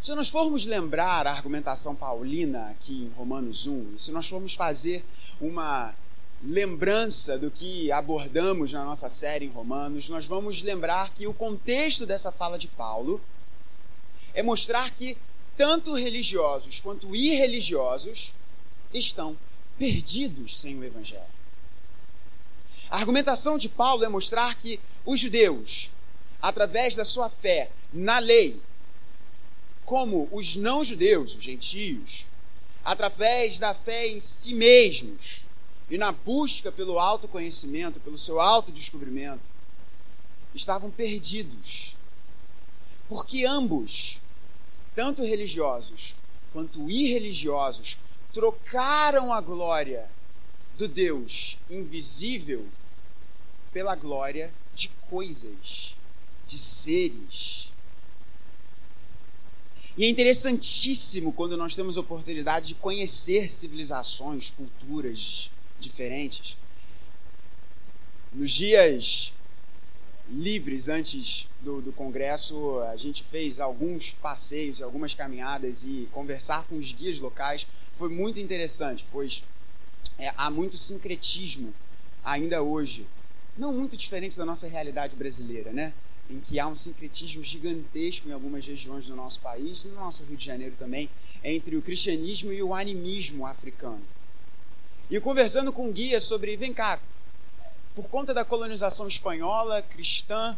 Se 0.00 0.14
nós 0.14 0.28
formos 0.28 0.64
lembrar 0.64 1.26
a 1.26 1.32
argumentação 1.32 1.94
paulina 1.94 2.68
aqui 2.70 3.04
em 3.04 3.12
Romanos 3.16 3.66
1, 3.66 3.94
e 3.96 4.00
se 4.00 4.12
nós 4.12 4.28
formos 4.28 4.54
fazer 4.54 5.04
uma 5.40 5.94
lembrança 6.42 7.36
do 7.36 7.50
que 7.50 7.90
abordamos 7.90 8.72
na 8.72 8.84
nossa 8.84 9.08
série 9.08 9.46
em 9.46 9.50
Romanos, 9.50 10.08
nós 10.08 10.24
vamos 10.24 10.62
lembrar 10.62 11.12
que 11.14 11.26
o 11.26 11.34
contexto 11.34 12.06
dessa 12.06 12.30
fala 12.30 12.56
de 12.56 12.68
Paulo 12.68 13.20
é 14.34 14.42
mostrar 14.42 14.90
que 14.90 15.16
tanto 15.56 15.94
religiosos 15.94 16.80
quanto 16.80 17.14
irreligiosos 17.14 18.34
estão 18.92 19.36
perdidos 19.78 20.58
sem 20.58 20.78
o 20.78 20.84
Evangelho. 20.84 21.22
A 22.90 22.96
argumentação 22.96 23.58
de 23.58 23.68
Paulo 23.68 24.04
é 24.04 24.08
mostrar 24.08 24.54
que 24.54 24.80
os 25.04 25.20
judeus, 25.20 25.90
através 26.40 26.94
da 26.94 27.04
sua 27.04 27.28
fé 27.28 27.70
na 27.92 28.18
lei, 28.18 28.60
como 29.84 30.28
os 30.30 30.56
não-judeus, 30.56 31.34
os 31.34 31.42
gentios, 31.42 32.26
através 32.84 33.58
da 33.58 33.74
fé 33.74 34.08
em 34.08 34.20
si 34.20 34.54
mesmos 34.54 35.42
e 35.90 35.98
na 35.98 36.12
busca 36.12 36.70
pelo 36.70 36.98
autoconhecimento, 36.98 38.00
pelo 38.00 38.18
seu 38.18 38.40
autodescobrimento, 38.40 39.48
estavam 40.54 40.90
perdidos. 40.90 41.96
Porque 43.08 43.44
ambos, 43.44 44.20
tanto 44.94 45.22
religiosos 45.22 46.14
quanto 46.52 46.90
irreligiosos, 46.90 47.98
trocaram 48.32 49.32
a 49.32 49.40
glória 49.40 50.08
do 50.76 50.86
Deus 50.86 51.58
invisível 51.70 52.66
pela 53.72 53.94
glória 53.94 54.52
de 54.74 54.88
coisas, 55.10 55.94
de 56.46 56.58
seres 56.58 57.68
e 59.98 60.04
é 60.04 60.08
interessantíssimo 60.08 61.32
quando 61.32 61.56
nós 61.56 61.74
temos 61.74 61.96
a 61.96 62.00
oportunidade 62.00 62.68
de 62.68 62.74
conhecer 62.74 63.48
civilizações, 63.48 64.52
culturas 64.52 65.50
diferentes. 65.80 66.56
Nos 68.32 68.52
dias 68.52 69.32
livres 70.30 70.88
antes 70.88 71.48
do, 71.60 71.80
do 71.80 71.92
congresso, 71.92 72.80
a 72.82 72.96
gente 72.96 73.22
fez 73.22 73.60
alguns 73.60 74.12
passeios, 74.12 74.82
algumas 74.82 75.14
caminhadas 75.14 75.84
e 75.84 76.08
conversar 76.12 76.64
com 76.64 76.76
os 76.76 76.92
guias 76.92 77.18
locais 77.18 77.66
foi 77.96 78.08
muito 78.08 78.38
interessante, 78.38 79.04
pois 79.10 79.42
é, 80.18 80.32
há 80.36 80.50
muito 80.50 80.76
sincretismo 80.76 81.74
ainda 82.24 82.62
hoje. 82.62 83.06
Não 83.56 83.72
muito 83.72 83.96
diferente 83.96 84.38
da 84.38 84.44
nossa 84.44 84.68
realidade 84.68 85.16
brasileira, 85.16 85.72
né? 85.72 85.92
em 86.30 86.40
que 86.40 86.58
há 86.58 86.66
um 86.66 86.74
sincretismo 86.74 87.42
gigantesco 87.42 88.28
em 88.28 88.32
algumas 88.32 88.66
regiões 88.66 89.06
do 89.06 89.16
nosso 89.16 89.40
país, 89.40 89.84
no 89.86 89.94
nosso 89.94 90.22
Rio 90.24 90.36
de 90.36 90.44
Janeiro 90.44 90.74
também, 90.78 91.08
entre 91.42 91.76
o 91.76 91.82
cristianismo 91.82 92.52
e 92.52 92.62
o 92.62 92.74
animismo 92.74 93.46
africano. 93.46 94.02
E 95.10 95.18
conversando 95.20 95.72
com 95.72 95.88
um 95.88 95.92
guia 95.92 96.20
sobre, 96.20 96.54
vem 96.56 96.74
cá, 96.74 97.00
por 97.98 98.08
conta 98.08 98.32
da 98.32 98.44
colonização 98.44 99.08
espanhola, 99.08 99.82
cristã, 99.82 100.56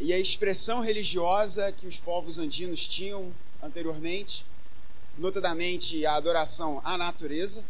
e 0.00 0.12
a 0.12 0.18
expressão 0.18 0.80
religiosa 0.80 1.70
que 1.70 1.86
os 1.86 1.96
povos 1.96 2.40
andinos 2.40 2.88
tinham 2.88 3.32
anteriormente, 3.62 4.44
notadamente 5.16 6.04
a 6.04 6.16
adoração 6.16 6.82
à 6.84 6.98
natureza, 6.98 7.64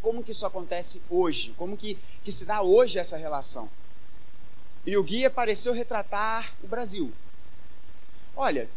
como 0.00 0.24
que 0.24 0.32
isso 0.32 0.44
acontece 0.44 1.00
hoje? 1.08 1.54
Como 1.56 1.76
que, 1.76 1.96
que 2.24 2.32
se 2.32 2.44
dá 2.44 2.60
hoje 2.60 2.98
essa 2.98 3.16
relação? 3.16 3.70
E 4.84 4.96
o 4.96 5.04
guia 5.04 5.30
pareceu 5.30 5.72
retratar 5.72 6.52
o 6.60 6.66
Brasil. 6.66 7.12
Olha, 8.34 8.68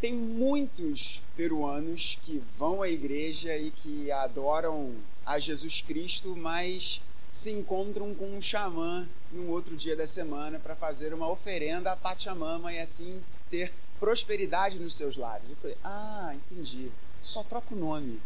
tem 0.00 0.14
muitos 0.14 1.20
peruanos 1.36 2.18
que 2.24 2.42
vão 2.56 2.80
à 2.80 2.88
igreja 2.88 3.54
e 3.58 3.70
que 3.70 4.10
adoram 4.10 4.94
a 5.26 5.38
Jesus 5.38 5.82
Cristo, 5.82 6.34
mas 6.34 7.02
se 7.30 7.50
encontram 7.50 8.14
com 8.14 8.36
um 8.36 8.40
xamã 8.40 9.06
num 9.32 9.50
outro 9.50 9.76
dia 9.76 9.96
da 9.96 10.06
semana 10.06 10.58
para 10.58 10.76
fazer 10.76 11.12
uma 11.12 11.28
oferenda 11.28 11.92
à 11.92 11.96
Pachamama 11.96 12.72
e 12.72 12.78
assim 12.78 13.22
ter 13.50 13.72
prosperidade 13.98 14.78
nos 14.78 14.94
seus 14.94 15.16
lares. 15.16 15.50
Eu 15.50 15.56
falei, 15.56 15.76
ah, 15.84 16.34
entendi. 16.34 16.90
Só 17.20 17.42
troca 17.42 17.74
o 17.74 17.78
nome. 17.78 18.20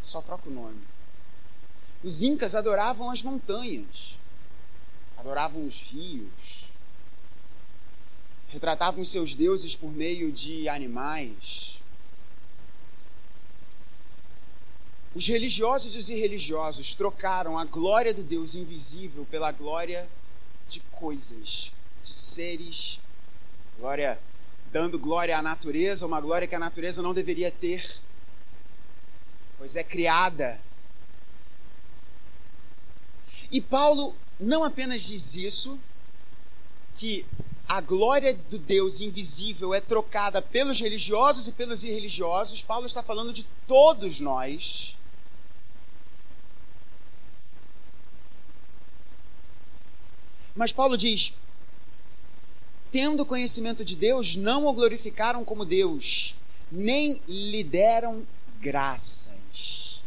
Só 0.00 0.20
troca 0.22 0.48
o 0.48 0.52
nome. 0.52 0.80
Os 2.02 2.22
incas 2.22 2.54
adoravam 2.54 3.10
as 3.10 3.22
montanhas, 3.22 4.16
adoravam 5.16 5.66
os 5.66 5.82
rios, 5.82 6.68
retratavam 8.48 9.04
seus 9.04 9.34
deuses 9.34 9.74
por 9.74 9.90
meio 9.90 10.30
de 10.30 10.68
animais. 10.68 11.77
Os 15.18 15.26
religiosos 15.26 15.96
e 15.96 15.98
os 15.98 16.08
irreligiosos 16.10 16.94
trocaram 16.94 17.58
a 17.58 17.64
glória 17.64 18.14
do 18.14 18.22
Deus 18.22 18.54
invisível 18.54 19.26
pela 19.28 19.50
glória 19.50 20.08
de 20.68 20.78
coisas, 20.92 21.72
de 22.04 22.10
seres, 22.10 23.00
glória 23.80 24.16
dando 24.70 24.96
glória 24.96 25.36
à 25.36 25.42
natureza, 25.42 26.06
uma 26.06 26.20
glória 26.20 26.46
que 26.46 26.54
a 26.54 26.58
natureza 26.60 27.02
não 27.02 27.12
deveria 27.12 27.50
ter, 27.50 27.98
pois 29.58 29.74
é 29.74 29.82
criada. 29.82 30.60
E 33.50 33.60
Paulo 33.60 34.14
não 34.38 34.62
apenas 34.62 35.02
diz 35.02 35.34
isso, 35.34 35.80
que 36.94 37.26
a 37.68 37.80
glória 37.80 38.34
do 38.48 38.56
Deus 38.56 39.00
invisível 39.00 39.74
é 39.74 39.80
trocada 39.80 40.40
pelos 40.40 40.80
religiosos 40.80 41.48
e 41.48 41.52
pelos 41.52 41.82
irreligiosos, 41.82 42.62
Paulo 42.62 42.86
está 42.86 43.02
falando 43.02 43.32
de 43.32 43.42
todos 43.66 44.20
nós. 44.20 44.96
Mas 50.58 50.72
Paulo 50.72 50.96
diz: 50.98 51.34
tendo 52.90 53.24
conhecimento 53.24 53.84
de 53.84 53.94
Deus, 53.94 54.34
não 54.34 54.66
o 54.66 54.72
glorificaram 54.72 55.44
como 55.44 55.64
Deus, 55.64 56.34
nem 56.70 57.22
lhe 57.28 57.62
deram 57.62 58.26
graças. 58.60 60.02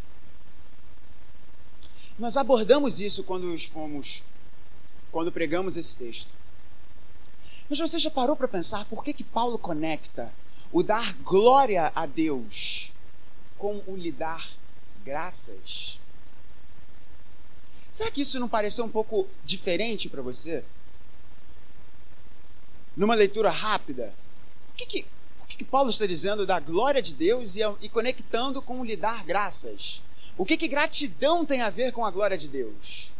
Nós 2.20 2.36
abordamos 2.36 3.00
isso 3.00 3.24
quando 3.24 3.58
fomos, 3.70 4.24
quando 5.10 5.31
pregamos 5.31 5.77
esse 5.77 5.96
texto. 5.96 6.34
Mas 7.70 7.79
você 7.79 7.98
já 7.98 8.12
parou 8.12 8.36
para 8.36 8.50
pensar 8.50 8.84
por 8.86 9.05
que, 9.05 9.13
que 9.13 9.24
Paulo 9.24 9.58
conecta 9.58 10.34
o 10.70 10.84
dar 10.84 11.13
glória 11.24 11.93
a 11.96 12.05
Deus 12.05 12.91
com 13.58 13.81
o 13.88 13.96
lhe 13.96 14.12
dar 14.12 14.51
graças? 15.05 16.00
Será 17.91 18.10
que 18.10 18.21
isso 18.21 18.39
não 18.39 18.48
pareceu 18.48 18.86
um 18.86 18.89
pouco 18.89 19.27
diferente 19.43 20.10
para 20.10 20.21
você? 20.21 20.63
Numa 22.95 23.15
leitura 23.15 23.50
rápida, 23.50 24.13
por 24.67 24.75
que, 24.75 24.86
que, 24.86 25.05
por 25.38 25.48
que, 25.48 25.57
que 25.57 25.65
Paulo 25.65 25.89
está 25.89 26.05
dizendo 26.05 26.45
da 26.45 26.60
glória 26.60 27.01
de 27.01 27.13
Deus 27.13 27.55
e, 27.55 27.62
e 27.81 27.89
conectando 27.89 28.62
com 28.62 28.79
o 28.79 28.86
lhe 28.86 28.95
dar 28.95 29.24
graças? 29.25 30.01
O 30.38 30.45
que, 30.45 30.55
que 30.55 30.67
gratidão 30.67 31.45
tem 31.45 31.62
a 31.62 31.69
ver 31.69 31.91
com 31.91 32.05
a 32.05 32.12
glória 32.12 32.38
de 32.38 32.48
Deus? 32.48 33.12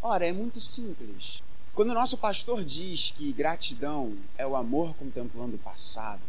Ora, 0.00 0.26
é 0.26 0.32
muito 0.32 0.60
simples. 0.60 1.42
Quando 1.74 1.90
o 1.90 1.94
nosso 1.94 2.16
pastor 2.16 2.64
diz 2.64 3.10
que 3.10 3.32
gratidão 3.32 4.16
é 4.38 4.46
o 4.46 4.56
amor 4.56 4.94
contemplando 4.94 5.56
o 5.56 5.58
passado, 5.58 6.22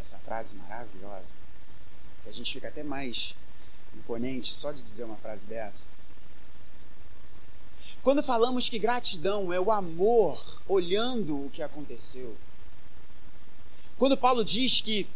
essa 0.00 0.18
frase 0.18 0.54
maravilhosa, 0.56 1.34
que 2.22 2.30
a 2.30 2.32
gente 2.32 2.52
fica 2.52 2.68
até 2.68 2.82
mais 2.82 3.34
imponente 3.94 4.54
só 4.54 4.72
de 4.72 4.82
dizer 4.82 5.04
uma 5.04 5.16
frase 5.16 5.46
dessa. 5.46 5.88
Quando 8.04 8.22
falamos 8.22 8.68
que 8.68 8.78
gratidão 8.78 9.50
é 9.50 9.58
o 9.58 9.72
amor 9.72 10.38
olhando 10.68 11.46
o 11.46 11.50
que 11.50 11.62
aconteceu. 11.62 12.36
Quando 13.96 14.14
Paulo 14.14 14.44
diz 14.44 14.82
que 14.82 15.06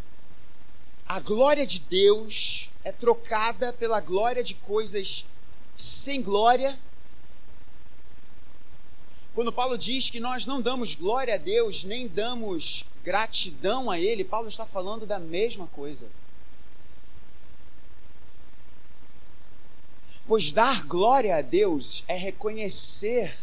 a 1.06 1.20
glória 1.20 1.66
de 1.66 1.80
Deus 1.80 2.70
é 2.82 2.90
trocada 2.90 3.74
pela 3.74 4.00
glória 4.00 4.42
de 4.42 4.54
coisas 4.54 5.26
sem 5.76 6.22
glória. 6.22 6.78
Quando 9.34 9.52
Paulo 9.52 9.76
diz 9.76 10.08
que 10.08 10.18
nós 10.18 10.46
não 10.46 10.62
damos 10.62 10.94
glória 10.94 11.34
a 11.34 11.38
Deus, 11.38 11.84
nem 11.84 12.08
damos 12.08 12.84
gratidão 13.04 13.90
a 13.90 14.00
Ele, 14.00 14.24
Paulo 14.24 14.48
está 14.48 14.64
falando 14.64 15.04
da 15.04 15.18
mesma 15.18 15.66
coisa. 15.66 16.10
Pois 20.28 20.52
dar 20.52 20.84
glória 20.84 21.38
a 21.38 21.40
Deus 21.40 22.04
é 22.06 22.14
reconhecer 22.14 23.34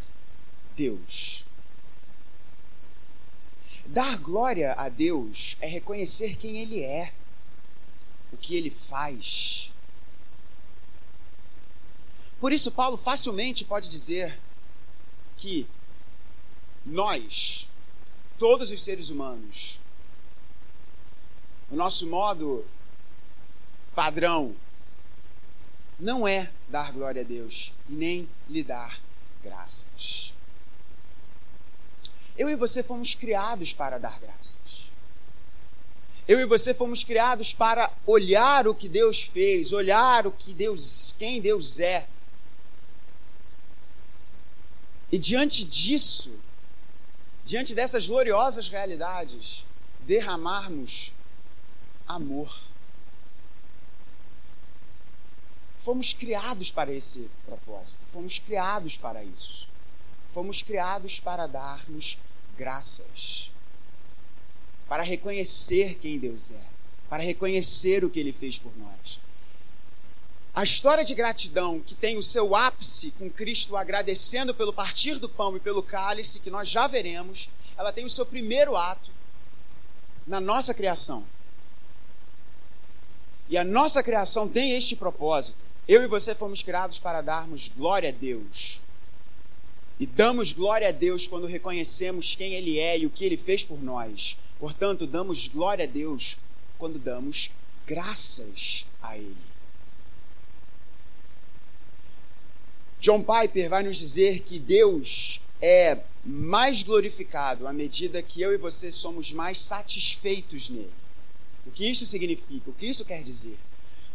Deus. 0.76 1.44
Dar 3.88 4.20
glória 4.20 4.72
a 4.74 4.88
Deus 4.88 5.58
é 5.62 5.68
reconhecer 5.68 6.36
quem 6.36 6.60
Ele 6.60 6.84
é, 6.84 7.12
o 8.32 8.38
que 8.38 8.56
Ele 8.56 8.70
faz. 8.70 9.74
Por 12.40 12.54
isso, 12.54 12.72
Paulo 12.72 12.98
facilmente 12.98 13.66
pode 13.66 13.90
dizer 13.90 14.40
que 15.38 15.68
nós, 16.86 17.68
todos 18.38 18.70
os 18.70 18.84
seres 18.84 19.10
humanos, 19.10 19.80
o 21.72 21.76
nosso 21.76 22.06
modo 22.06 22.64
padrão 23.96 24.56
não 26.00 26.28
é 26.28 26.52
dar 26.70 26.92
glória 26.92 27.22
a 27.22 27.26
Deus 27.26 27.74
e 27.90 27.94
nem 27.94 28.30
lhe 28.50 28.64
dar 28.64 29.00
graças. 29.44 30.34
Eu 32.38 32.50
e 32.50 32.56
você 32.56 32.84
fomos 32.84 33.16
criados 33.16 33.74
para 33.74 33.98
dar 33.98 34.20
graças. 34.20 34.86
Eu 36.28 36.40
e 36.40 36.46
você 36.46 36.74
fomos 36.74 37.04
criados 37.04 37.54
para 37.54 37.92
olhar 38.06 38.68
o 38.68 38.74
que 38.74 38.90
Deus 38.90 39.22
fez, 39.22 39.72
olhar 39.72 40.26
o 40.26 40.32
que 40.32 40.54
Deus, 40.54 41.14
quem 41.18 41.40
Deus 41.40 41.80
é. 41.80 42.08
E 45.12 45.20
diante 45.20 45.64
disso, 45.64 46.38
diante 47.46 47.76
dessas 47.76 48.08
gloriosas 48.08 48.68
realidades, 48.68 49.66
derramarmos 50.02 51.14
amor. 52.08 52.65
Fomos 55.86 56.14
criados 56.14 56.72
para 56.72 56.92
esse 56.92 57.30
propósito, 57.46 57.96
fomos 58.12 58.40
criados 58.40 58.98
para 58.98 59.24
isso. 59.24 59.68
Fomos 60.34 60.64
criados 60.64 61.20
para 61.20 61.46
darmos 61.46 62.18
graças, 62.58 63.52
para 64.90 65.04
reconhecer 65.04 66.00
quem 66.02 66.18
Deus 66.18 66.50
é, 66.50 66.60
para 67.08 67.22
reconhecer 67.22 68.04
o 68.04 68.10
que 68.10 68.20
Ele 68.20 68.34
fez 68.34 68.58
por 68.58 68.76
nós. 68.80 69.20
A 70.56 70.64
história 70.64 71.06
de 71.06 71.14
gratidão 71.14 71.80
que 71.80 71.94
tem 71.94 72.18
o 72.18 72.24
seu 72.24 72.56
ápice 72.56 73.12
com 73.12 73.30
Cristo 73.30 73.78
agradecendo 73.78 74.56
pelo 74.56 74.74
partir 74.74 75.20
do 75.20 75.30
pão 75.30 75.56
e 75.56 75.60
pelo 75.60 75.84
cálice, 75.84 76.40
que 76.40 76.50
nós 76.50 76.68
já 76.68 76.88
veremos, 76.88 77.48
ela 77.78 77.94
tem 77.94 78.06
o 78.06 78.10
seu 78.10 78.26
primeiro 78.26 78.76
ato 78.76 79.12
na 80.26 80.40
nossa 80.40 80.74
criação. 80.74 81.24
E 83.48 83.56
a 83.56 83.64
nossa 83.64 84.02
criação 84.02 84.50
tem 84.50 84.72
este 84.72 84.96
propósito 84.96 85.65
eu 85.88 86.04
e 86.04 86.08
você 86.08 86.34
fomos 86.34 86.64
criados 86.64 87.00
para 87.00 87.22
darmos 87.22 87.70
glória 87.70 88.10
a 88.10 88.12
Deus. 88.12 88.82
E 90.00 90.06
damos 90.06 90.52
glória 90.52 90.90
a 90.90 90.92
Deus 90.92 91.28
quando 91.28 91.48
reconhecemos 91.48 92.36
quem 92.36 92.54
Ele 92.54 92.80
é 92.80 93.00
e 93.00 93.06
o 93.06 93.10
que 93.10 93.24
Ele 93.24 93.38
fez 93.38 93.64
por 93.64 93.82
nós. 93.82 94.38
Portanto, 94.60 95.06
damos 95.06 95.48
glória 95.48 95.86
a 95.86 95.88
Deus 95.88 96.38
quando 96.78 97.00
damos 97.00 97.52
graças 97.86 98.86
a 99.02 99.18
Ele. 99.18 99.38
John 103.00 103.24
Piper 103.24 103.70
vai 103.70 103.84
nos 103.84 103.98
dizer 103.98 104.40
que 104.40 104.58
Deus 104.58 105.40
é 105.62 106.04
mais 106.26 106.82
glorificado 106.82 107.68
à 107.68 107.72
medida 107.72 108.22
que 108.22 108.42
eu 108.42 108.52
e 108.54 108.58
você 108.58 108.92
somos 108.92 109.32
mais 109.32 109.60
satisfeitos 109.60 110.70
nele. 110.70 110.92
O 111.68 111.72
que 111.72 111.86
isso 111.88 112.06
significa? 112.06 112.70
O 112.70 112.74
que 112.74 112.88
isso 112.88 113.06
quer 113.06 113.22
dizer? 113.22 113.58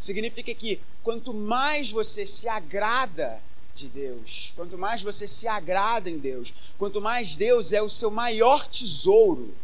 Significa 0.00 0.54
que 0.54 0.80
quanto 1.02 1.34
mais 1.34 1.90
você 1.90 2.24
se 2.24 2.48
agrada 2.48 3.38
de 3.74 3.86
Deus, 3.88 4.54
quanto 4.56 4.78
mais 4.78 5.02
você 5.02 5.28
se 5.28 5.46
agrada 5.46 6.08
em 6.08 6.18
Deus, 6.18 6.54
quanto 6.78 7.02
mais 7.02 7.36
Deus 7.36 7.70
é 7.70 7.82
o 7.82 7.88
seu 7.88 8.10
maior 8.10 8.66
tesouro, 8.66 9.54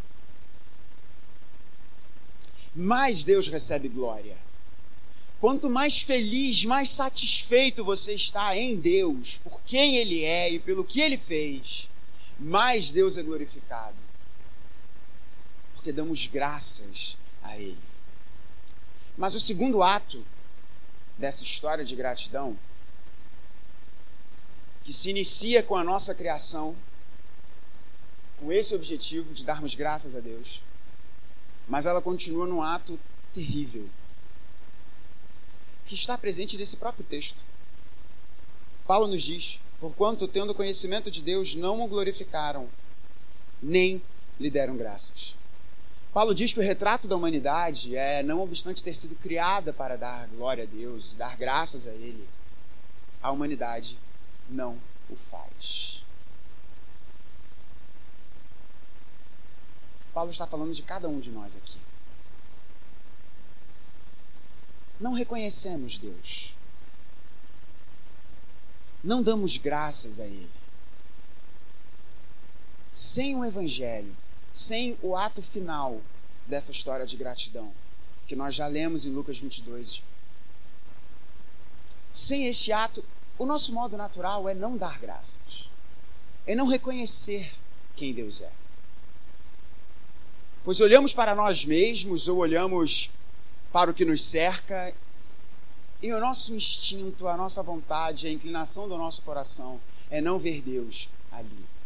mais 2.75 3.25
Deus 3.25 3.49
recebe 3.49 3.89
glória. 3.89 4.37
Quanto 5.41 5.71
mais 5.71 6.03
feliz, 6.03 6.67
mais 6.67 6.91
satisfeito 6.91 7.83
você 7.83 8.13
está 8.13 8.55
em 8.55 8.77
Deus, 8.77 9.39
por 9.39 9.61
quem 9.63 9.97
Ele 9.97 10.23
é 10.23 10.53
e 10.53 10.59
pelo 10.59 10.85
que 10.85 11.01
Ele 11.01 11.17
fez, 11.17 11.89
mais 12.39 12.93
Deus 12.93 13.17
é 13.17 13.23
glorificado. 13.23 13.97
Porque 15.75 15.93
damos 15.93 16.27
graças 16.27 17.17
a 17.43 17.57
Ele. 17.57 17.86
Mas 19.17 19.35
o 19.35 19.41
segundo 19.41 19.83
ato 19.83 20.25
dessa 21.17 21.43
história 21.43 21.85
de 21.85 21.97
gratidão, 21.97 22.57
que 24.85 24.93
se 24.93 25.11
inicia 25.11 25.63
com 25.63 25.75
a 25.75 25.83
nossa 25.83 26.15
criação, 26.15 26.77
com 28.39 28.53
esse 28.53 28.75
objetivo 28.75 29.33
de 29.33 29.45
darmos 29.45 29.75
graças 29.75 30.15
a 30.15 30.21
Deus, 30.21 30.61
mas 31.67 31.87
ela 31.87 32.03
continua 32.03 32.47
num 32.47 32.63
ato 32.63 32.99
terrível, 33.35 33.89
que 35.87 35.95
está 35.95 36.19
presente 36.19 36.57
nesse 36.57 36.77
próprio 36.77 37.05
texto. 37.05 37.39
Paulo 38.87 39.07
nos 39.09 39.23
diz: 39.23 39.61
Porquanto, 39.81 40.29
tendo 40.29 40.55
conhecimento 40.55 41.11
de 41.11 41.23
Deus, 41.23 41.55
não 41.55 41.83
o 41.83 41.89
glorificaram, 41.89 42.69
nem 43.63 44.03
lhe 44.39 44.51
deram 44.51 44.77
graças. 44.77 45.35
Paulo 46.17 46.35
diz 46.35 46.51
que 46.55 46.61
o 46.61 46.63
retrato 46.63 47.07
da 47.07 47.15
humanidade 47.15 47.95
é, 47.95 48.23
não 48.23 48.41
obstante 48.41 48.83
ter 48.83 48.95
sido 48.95 49.15
criada 49.17 49.71
para 49.71 49.99
dar 49.99 50.27
glória 50.29 50.65
a 50.65 50.67
Deus, 50.67 51.13
dar 51.13 51.37
graças 51.37 51.87
a 51.87 51.91
Ele, 51.91 52.27
a 53.23 53.31
humanidade 53.31 53.99
não 54.49 54.79
o 55.11 55.15
faz. 55.31 56.03
Paulo 60.15 60.31
está 60.31 60.47
falando 60.47 60.73
de 60.73 60.81
cada 60.81 61.07
um 61.07 61.21
de 61.21 61.31
nós 61.31 61.55
aqui. 61.55 61.77
Não 64.99 65.13
reconhecemos 65.13 65.99
Deus. 65.99 66.55
Não 69.05 69.23
damos 69.23 69.59
graças 69.59 70.19
a 70.19 70.25
Ele. 70.25 70.51
sem 72.91 73.37
o 73.37 73.45
evangelho, 73.45 74.17
sem 74.57 74.97
o 75.03 75.15
ato 75.15 75.43
final 75.43 76.01
dessa 76.47 76.73
história 76.73 77.05
de 77.05 77.15
gratidão, 77.15 77.71
que 78.27 78.35
nós 78.35 78.55
já 78.55 78.67
lemos 78.67 79.05
em 79.05 79.11
Lucas 79.11 79.39
22, 79.39 80.03
sem 82.11 82.47
este 82.47 82.73
ato, 82.73 83.05
o 83.39 83.45
nosso 83.45 83.75
modo 83.75 83.99
natural 83.99 84.49
é 84.49 84.55
não 84.55 84.79
dar 84.79 84.99
graças, 84.99 85.69
é 86.47 86.55
não 86.55 86.67
reconhecer 86.67 87.53
quem 87.95 88.15
Deus 88.15 88.41
é. 88.41 88.51
Pois 90.65 90.81
olhamos 90.81 91.13
para 91.13 91.35
nós 91.35 91.67
mesmos 91.67 92.27
ou 92.27 92.39
olhamos 92.39 93.11
para 93.71 93.91
o 93.91 93.95
que 93.95 94.07
nos 94.07 94.23
cerca 94.23 94.95
e 96.01 96.11
o 96.15 96.19
nosso 96.19 96.55
instinto, 96.55 97.29
a 97.29 97.37
nossa 97.37 97.63
vontade, 97.63 98.27
a 98.27 98.33
inclinação 98.33 98.89
do 98.89 98.97
nosso 98.97 99.21
coração 99.21 99.79
é 100.11 100.23
não 100.23 100.39
ver 100.39 100.63
Deus 100.63 101.11
ali. 101.31 101.77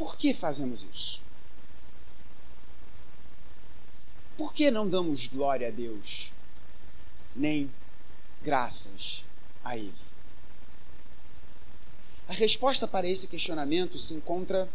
Por 0.00 0.16
que 0.16 0.32
fazemos 0.32 0.82
isso? 0.82 1.20
Por 4.34 4.54
que 4.54 4.70
não 4.70 4.88
damos 4.88 5.26
glória 5.26 5.68
a 5.68 5.70
Deus, 5.70 6.32
nem 7.36 7.70
graças 8.42 9.26
a 9.62 9.76
Ele? 9.76 9.92
A 12.26 12.32
resposta 12.32 12.88
para 12.88 13.06
esse 13.06 13.28
questionamento 13.28 13.98
se 13.98 14.14
encontra 14.14 14.66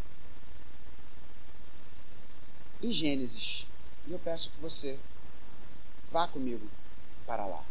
em 2.83 2.91
Gênesis. 2.91 3.65
E 4.05 4.11
eu 4.11 4.19
peço 4.19 4.51
que 4.51 4.61
você 4.61 4.99
vá 6.11 6.27
comigo 6.27 6.69
para 7.25 7.47
lá. 7.47 7.65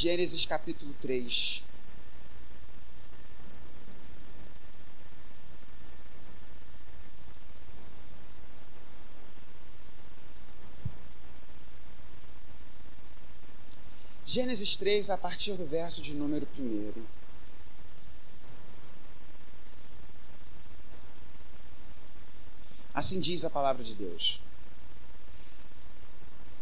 Gênesis 0.00 0.46
capítulo 0.46 0.94
3. 1.02 1.64
Gênesis 14.24 14.76
3, 14.76 15.10
a 15.10 15.18
partir 15.18 15.54
do 15.54 15.66
verso 15.66 16.00
de 16.00 16.14
número 16.14 16.46
1. 16.56 16.92
Assim 22.94 23.18
diz 23.18 23.44
a 23.44 23.50
palavra 23.50 23.82
de 23.82 23.96
Deus. 23.96 24.40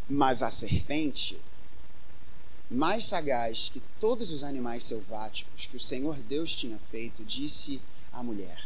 Mas 0.09 0.43
a 0.43 0.49
serpente, 0.49 1.39
mais 2.71 3.07
sagaz 3.07 3.69
que 3.69 3.81
todos 4.01 4.31
os 4.31 4.43
animais 4.43 4.85
selváticos 4.85 5.67
que 5.67 5.77
o 5.77 5.81
Senhor 5.81 6.17
Deus 6.17 6.55
tinha 6.55 6.79
feito, 6.79 7.25
disse 7.25 7.81
à 8.13 8.23
mulher: 8.23 8.63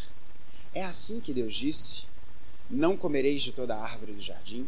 É 0.75 0.85
assim 0.85 1.21
que 1.21 1.35
Deus 1.35 1.55
disse: 1.55 2.03
Não 2.71 2.97
comereis 2.97 3.43
de 3.43 3.53
toda 3.53 3.77
a 3.77 3.83
árvore 3.83 4.13
do 4.13 4.23
jardim? 4.23 4.67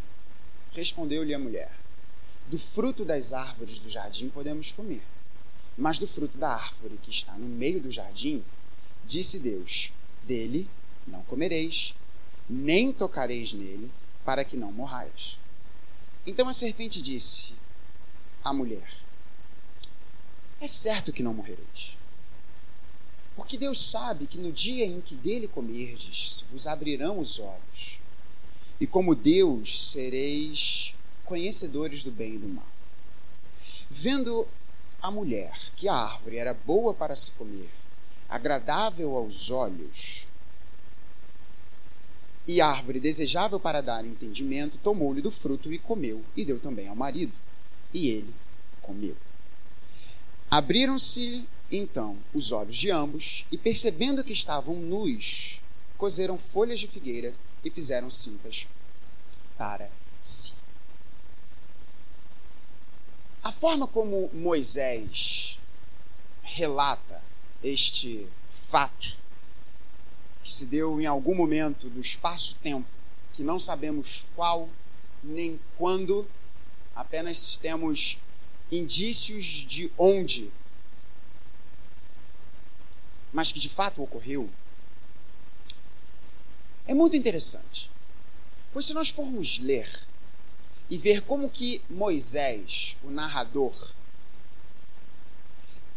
Respondeu-lhe 0.72 1.34
a 1.34 1.38
mulher: 1.38 1.72
do 2.48 2.58
fruto 2.58 3.04
das 3.04 3.32
árvores 3.32 3.78
do 3.78 3.88
jardim 3.88 4.28
podemos 4.28 4.72
comer, 4.72 5.02
mas 5.76 5.98
do 5.98 6.06
fruto 6.06 6.36
da 6.36 6.50
árvore 6.50 6.98
que 7.02 7.10
está 7.10 7.32
no 7.32 7.48
meio 7.48 7.80
do 7.80 7.90
jardim, 7.90 8.44
disse 9.04 9.38
Deus: 9.38 9.92
dele 10.24 10.68
não 11.06 11.22
comereis, 11.22 11.94
nem 12.48 12.92
tocareis 12.92 13.52
nele, 13.52 13.90
para 14.24 14.44
que 14.44 14.56
não 14.56 14.70
morrais. 14.70 15.38
Então 16.26 16.48
a 16.48 16.52
serpente 16.52 17.00
disse 17.00 17.54
à 18.44 18.52
mulher: 18.52 19.02
É 20.62 20.66
certo 20.68 21.12
que 21.12 21.24
não 21.24 21.34
morrereis. 21.34 21.98
Porque 23.34 23.58
Deus 23.58 23.90
sabe 23.90 24.28
que 24.28 24.38
no 24.38 24.52
dia 24.52 24.86
em 24.86 25.00
que 25.00 25.16
dele 25.16 25.48
comerdes, 25.48 26.44
vos 26.52 26.68
abrirão 26.68 27.18
os 27.18 27.40
olhos, 27.40 27.98
e 28.78 28.86
como 28.86 29.16
Deus 29.16 29.90
sereis 29.90 30.94
conhecedores 31.24 32.04
do 32.04 32.12
bem 32.12 32.34
e 32.34 32.38
do 32.38 32.46
mal. 32.46 32.68
Vendo 33.90 34.46
a 35.02 35.10
mulher 35.10 35.52
que 35.74 35.88
a 35.88 35.96
árvore 35.96 36.36
era 36.36 36.54
boa 36.54 36.94
para 36.94 37.16
se 37.16 37.32
comer, 37.32 37.68
agradável 38.28 39.16
aos 39.16 39.50
olhos, 39.50 40.28
e 42.46 42.60
árvore 42.60 43.00
desejável 43.00 43.58
para 43.58 43.80
dar 43.80 44.04
entendimento, 44.04 44.78
tomou-lhe 44.78 45.20
do 45.20 45.30
fruto 45.32 45.72
e 45.72 45.78
comeu, 45.78 46.24
e 46.36 46.44
deu 46.44 46.60
também 46.60 46.86
ao 46.86 46.94
marido, 46.94 47.36
e 47.92 48.10
ele 48.10 48.32
comeu. 48.80 49.16
Abriram-se 50.52 51.48
então 51.70 52.14
os 52.34 52.52
olhos 52.52 52.76
de 52.76 52.90
ambos, 52.90 53.46
e 53.50 53.56
percebendo 53.56 54.22
que 54.22 54.34
estavam 54.34 54.74
nus, 54.74 55.62
coseram 55.96 56.36
folhas 56.36 56.78
de 56.78 56.86
figueira 56.86 57.32
e 57.64 57.70
fizeram 57.70 58.10
cintas 58.10 58.68
para 59.56 59.90
si. 60.22 60.52
A 63.42 63.50
forma 63.50 63.86
como 63.86 64.28
Moisés 64.34 65.58
relata 66.42 67.22
este 67.64 68.26
fato, 68.52 69.16
que 70.44 70.52
se 70.52 70.66
deu 70.66 71.00
em 71.00 71.06
algum 71.06 71.34
momento 71.34 71.88
do 71.88 71.98
espaço-tempo, 71.98 72.86
que 73.32 73.42
não 73.42 73.58
sabemos 73.58 74.26
qual 74.36 74.68
nem 75.24 75.58
quando, 75.78 76.28
apenas 76.94 77.56
temos 77.56 78.18
indícios 78.70 79.44
de 79.44 79.90
onde, 79.98 80.50
mas 83.32 83.52
que 83.52 83.58
de 83.58 83.68
fato 83.68 84.02
ocorreu, 84.02 84.48
é 86.86 86.94
muito 86.94 87.16
interessante. 87.16 87.90
Pois 88.72 88.86
se 88.86 88.94
nós 88.94 89.10
formos 89.10 89.58
ler 89.58 89.88
e 90.90 90.98
ver 90.98 91.22
como 91.22 91.48
que 91.48 91.82
Moisés, 91.88 92.96
o 93.02 93.10
narrador, 93.10 93.92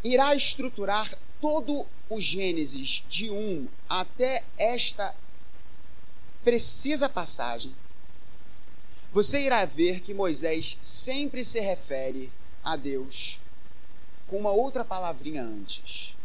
irá 0.03 0.35
estruturar 0.35 1.17
todo 1.41 1.85
o 2.09 2.21
Gênesis 2.21 3.03
de 3.09 3.29
1 3.29 3.67
até 3.89 4.43
esta 4.57 5.15
precisa 6.43 7.09
passagem, 7.09 7.75
você 9.11 9.41
irá 9.41 9.65
ver 9.65 10.01
que 10.01 10.13
Moisés 10.13 10.77
sempre 10.81 11.43
se 11.43 11.59
refere 11.59 12.31
a 12.65 12.75
Deus 12.75 13.39
com 14.27 14.37
uma 14.37 14.51
outra 14.51 14.83
palavrinha 14.83 15.43
antes. 15.43 16.15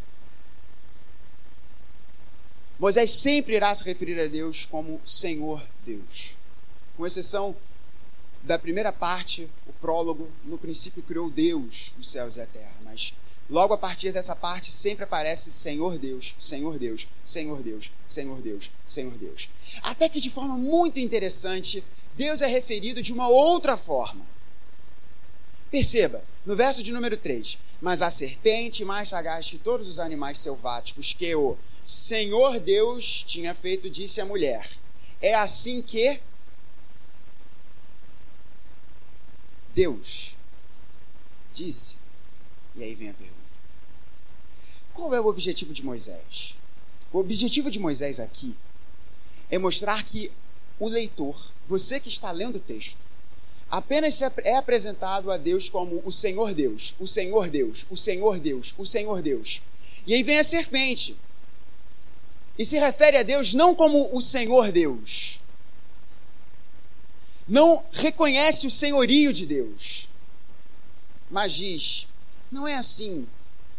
Moisés 2.78 3.10
sempre 3.10 3.56
irá 3.56 3.74
se 3.74 3.84
referir 3.84 4.18
a 4.18 4.26
Deus 4.26 4.64
como 4.64 5.00
Senhor 5.04 5.62
Deus, 5.84 6.30
com 6.96 7.06
exceção 7.06 7.54
da 8.42 8.58
primeira 8.58 8.90
parte, 8.90 9.46
o 9.66 9.72
prólogo, 9.74 10.30
no 10.44 10.56
princípio 10.56 11.02
criou 11.02 11.30
Deus 11.30 11.94
os 11.98 12.10
céus 12.10 12.36
e 12.36 12.40
a 12.40 12.46
terra, 12.46 12.72
mas 12.82 13.12
logo 13.50 13.74
a 13.74 13.78
partir 13.78 14.12
dessa 14.12 14.34
parte 14.34 14.72
sempre 14.72 15.04
aparece 15.04 15.52
Senhor 15.52 15.98
Deus, 15.98 16.34
Senhor 16.38 16.78
Deus, 16.78 17.06
Senhor 17.22 17.62
Deus, 17.62 17.90
Senhor 18.06 18.40
Deus, 18.40 18.70
Senhor 18.86 19.12
Deus. 19.18 19.50
Até 19.82 20.08
que 20.08 20.20
de 20.20 20.30
forma 20.30 20.56
muito 20.56 20.98
interessante, 20.98 21.84
Deus 22.16 22.40
é 22.40 22.46
referido 22.46 23.02
de 23.02 23.12
uma 23.12 23.28
outra 23.28 23.76
forma. 23.76 24.24
Perceba, 25.70 26.22
no 26.44 26.56
verso 26.56 26.82
de 26.82 26.92
número 26.92 27.16
3: 27.16 27.58
Mas 27.80 28.02
a 28.02 28.10
serpente, 28.10 28.84
mais 28.84 29.08
sagaz 29.08 29.48
que 29.48 29.58
todos 29.58 29.86
os 29.86 29.98
animais 29.98 30.38
selváticos 30.38 31.12
que 31.12 31.34
o 31.34 31.56
Senhor 31.84 32.58
Deus 32.58 33.22
tinha 33.22 33.54
feito, 33.54 33.88
disse 33.88 34.20
à 34.20 34.24
mulher: 34.26 34.68
É 35.20 35.34
assim 35.34 35.80
que 35.80 36.20
Deus 39.74 40.34
disse. 41.52 41.98
E 42.74 42.82
aí 42.82 42.94
vem 42.94 43.10
a 43.10 43.14
pergunta: 43.14 43.40
qual 44.92 45.14
é 45.14 45.20
o 45.20 45.26
objetivo 45.26 45.72
de 45.72 45.84
Moisés? 45.84 46.54
O 47.12 47.18
objetivo 47.18 47.70
de 47.70 47.78
Moisés 47.78 48.20
aqui 48.20 48.56
é 49.50 49.58
mostrar 49.58 50.02
que 50.04 50.30
o 50.78 50.88
leitor, 50.88 51.52
você 51.68 51.98
que 52.00 52.08
está 52.08 52.30
lendo 52.30 52.56
o 52.56 52.60
texto, 52.60 52.98
apenas 53.70 54.20
é 54.20 54.56
apresentado 54.56 55.30
a 55.30 55.36
Deus 55.36 55.68
como 55.68 56.02
o 56.04 56.10
Senhor 56.10 56.52
Deus, 56.52 56.94
o 56.98 57.06
Senhor 57.06 57.48
Deus, 57.48 57.86
o 57.88 57.96
Senhor 57.96 58.38
Deus, 58.38 58.74
o 58.76 58.84
Senhor 58.84 59.22
Deus. 59.22 59.62
E 60.06 60.14
aí 60.14 60.22
vem 60.22 60.38
a 60.38 60.44
serpente. 60.44 61.16
E 62.58 62.64
se 62.64 62.78
refere 62.78 63.16
a 63.16 63.22
Deus 63.22 63.54
não 63.54 63.74
como 63.74 64.14
o 64.14 64.20
Senhor 64.20 64.70
Deus, 64.72 65.40
não 67.48 67.84
reconhece 67.92 68.66
o 68.66 68.70
senhorio 68.70 69.32
de 69.32 69.46
Deus, 69.46 70.08
mas 71.30 71.52
diz: 71.52 72.06
não 72.50 72.66
é 72.66 72.76
assim 72.76 73.26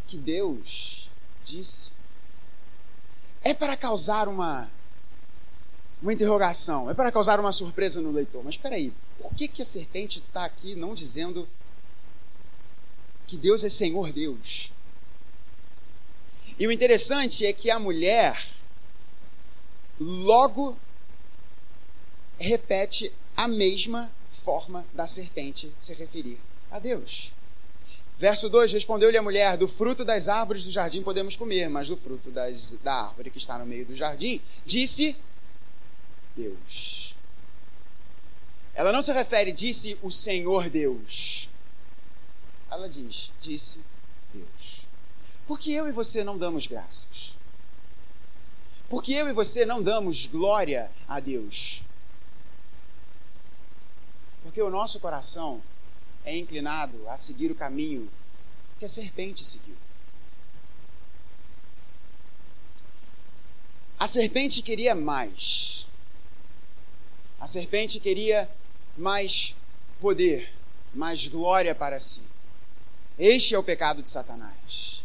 que 0.08 0.17
Deus 0.17 1.10
disse. 1.43 1.91
É 3.43 3.54
para 3.54 3.77
causar 3.77 4.27
uma 4.27 4.69
uma 6.01 6.12
interrogação, 6.12 6.89
é 6.89 6.93
para 6.93 7.12
causar 7.12 7.39
uma 7.39 7.51
surpresa 7.51 8.01
no 8.01 8.12
leitor. 8.12 8.43
Mas 8.43 8.56
espera 8.56 8.75
aí, 8.75 8.91
por 9.21 9.34
que, 9.36 9.47
que 9.47 9.62
a 9.62 9.65
serpente 9.65 10.19
está 10.19 10.45
aqui 10.45 10.75
não 10.75 10.93
dizendo 10.93 11.47
que 13.27 13.38
Deus 13.38 13.63
é 13.63 13.69
Senhor 13.69 14.12
Deus? 14.12 14.71
E 16.57 16.67
o 16.67 16.71
interessante 16.71 17.45
é 17.45 17.53
que 17.53 17.69
a 17.69 17.79
mulher 17.79 18.43
logo 19.99 20.77
repete 22.39 23.12
a 23.38 23.47
mesma 23.47 24.12
forma 24.43 24.86
da 24.93 25.05
serpente 25.05 25.71
se 25.79 25.93
referir 25.93 26.39
a 26.71 26.79
Deus. 26.79 27.31
Verso 28.17 28.49
2: 28.49 28.71
Respondeu-lhe 28.73 29.17
a 29.17 29.21
mulher: 29.21 29.57
Do 29.57 29.67
fruto 29.67 30.05
das 30.05 30.27
árvores 30.27 30.63
do 30.63 30.71
jardim 30.71 31.01
podemos 31.01 31.36
comer, 31.36 31.69
mas 31.69 31.88
do 31.88 31.97
fruto 31.97 32.29
das, 32.29 32.73
da 32.84 33.07
árvore 33.07 33.31
que 33.31 33.38
está 33.38 33.57
no 33.57 33.65
meio 33.65 33.86
do 33.86 33.95
jardim, 33.95 34.41
disse 34.65 35.15
Deus. 36.36 37.00
Ela 38.73 38.91
não 38.91 39.01
se 39.01 39.12
refere, 39.12 39.51
disse 39.51 39.97
o 40.01 40.10
Senhor 40.10 40.69
Deus. 40.69 41.49
Ela 42.69 42.88
diz, 42.88 43.31
disse 43.41 43.81
Deus. 44.34 44.88
Porque 45.45 45.71
eu 45.71 45.88
e 45.88 45.91
você 45.91 46.23
não 46.23 46.38
damos 46.38 46.67
graças. 46.67 47.36
Porque 48.89 49.13
eu 49.13 49.27
e 49.27 49.34
você 49.34 49.65
não 49.65 49.84
damos 49.84 50.25
glória 50.25 50.89
a 51.07 51.19
Deus. 51.19 51.84
Porque 54.43 54.62
o 54.62 54.69
nosso 54.69 54.99
coração 54.99 55.62
é 56.23 56.38
inclinado 56.38 57.07
a 57.10 57.17
seguir 57.17 57.51
o 57.51 57.55
caminho 57.55 58.10
que 58.79 58.86
a 58.86 58.89
serpente 58.89 59.45
seguiu. 59.45 59.75
A 63.99 64.07
serpente 64.07 64.62
queria 64.62 64.95
mais. 64.95 65.86
A 67.39 67.45
serpente 67.45 67.99
queria 67.99 68.49
mais 68.97 69.56
poder, 69.99 70.51
mais 70.93 71.27
glória 71.27 71.73
para 71.73 71.99
si. 71.99 72.21
Este 73.17 73.56
é 73.56 73.60
o 73.60 73.63
pecado 73.63 74.01
de 74.01 74.10
Satanás. 74.10 75.04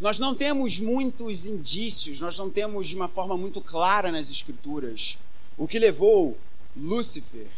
Nós 0.00 0.20
não 0.20 0.34
temos 0.34 0.78
muitos 0.78 1.44
indícios, 1.44 2.20
nós 2.20 2.38
não 2.38 2.48
temos 2.48 2.88
de 2.88 2.94
uma 2.94 3.08
forma 3.08 3.36
muito 3.36 3.60
clara 3.60 4.12
nas 4.12 4.30
Escrituras 4.30 5.18
o 5.56 5.66
que 5.66 5.78
levou 5.78 6.38
Lúcifer 6.76 7.48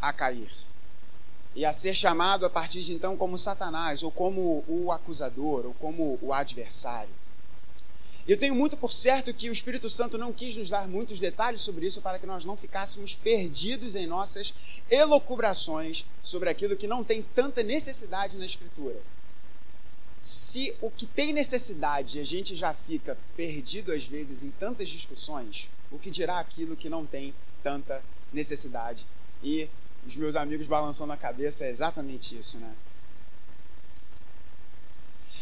a 0.00 0.12
cair 0.12 0.50
e 1.54 1.66
a 1.66 1.72
ser 1.72 1.94
chamado 1.94 2.46
a 2.46 2.50
partir 2.50 2.80
de 2.80 2.94
então 2.94 3.16
como 3.16 3.36
Satanás, 3.36 4.02
ou 4.02 4.10
como 4.10 4.64
o 4.66 4.90
acusador, 4.90 5.66
ou 5.66 5.74
como 5.74 6.18
o 6.22 6.32
adversário. 6.32 7.21
Eu 8.26 8.36
tenho 8.36 8.54
muito 8.54 8.76
por 8.76 8.92
certo 8.92 9.34
que 9.34 9.50
o 9.50 9.52
Espírito 9.52 9.90
Santo 9.90 10.16
não 10.16 10.32
quis 10.32 10.56
nos 10.56 10.70
dar 10.70 10.86
muitos 10.86 11.18
detalhes 11.18 11.60
sobre 11.60 11.86
isso 11.86 12.00
para 12.00 12.18
que 12.18 12.26
nós 12.26 12.44
não 12.44 12.56
ficássemos 12.56 13.16
perdidos 13.16 13.96
em 13.96 14.06
nossas 14.06 14.54
elocubrações 14.88 16.04
sobre 16.22 16.48
aquilo 16.48 16.76
que 16.76 16.86
não 16.86 17.02
tem 17.02 17.22
tanta 17.34 17.62
necessidade 17.62 18.36
na 18.36 18.46
Escritura. 18.46 18.96
Se 20.20 20.72
o 20.80 20.88
que 20.88 21.04
tem 21.04 21.32
necessidade 21.32 22.20
a 22.20 22.24
gente 22.24 22.54
já 22.54 22.72
fica 22.72 23.18
perdido 23.36 23.92
às 23.92 24.04
vezes 24.04 24.44
em 24.44 24.52
tantas 24.52 24.88
discussões, 24.88 25.68
o 25.90 25.98
que 25.98 26.10
dirá 26.10 26.38
aquilo 26.38 26.76
que 26.76 26.88
não 26.88 27.04
tem 27.04 27.34
tanta 27.60 28.00
necessidade? 28.32 29.04
E 29.42 29.68
os 30.06 30.14
meus 30.14 30.36
amigos 30.36 30.68
balançando 30.68 31.12
a 31.12 31.16
cabeça 31.16 31.64
é 31.64 31.70
exatamente 31.70 32.38
isso, 32.38 32.58
né? 32.58 32.72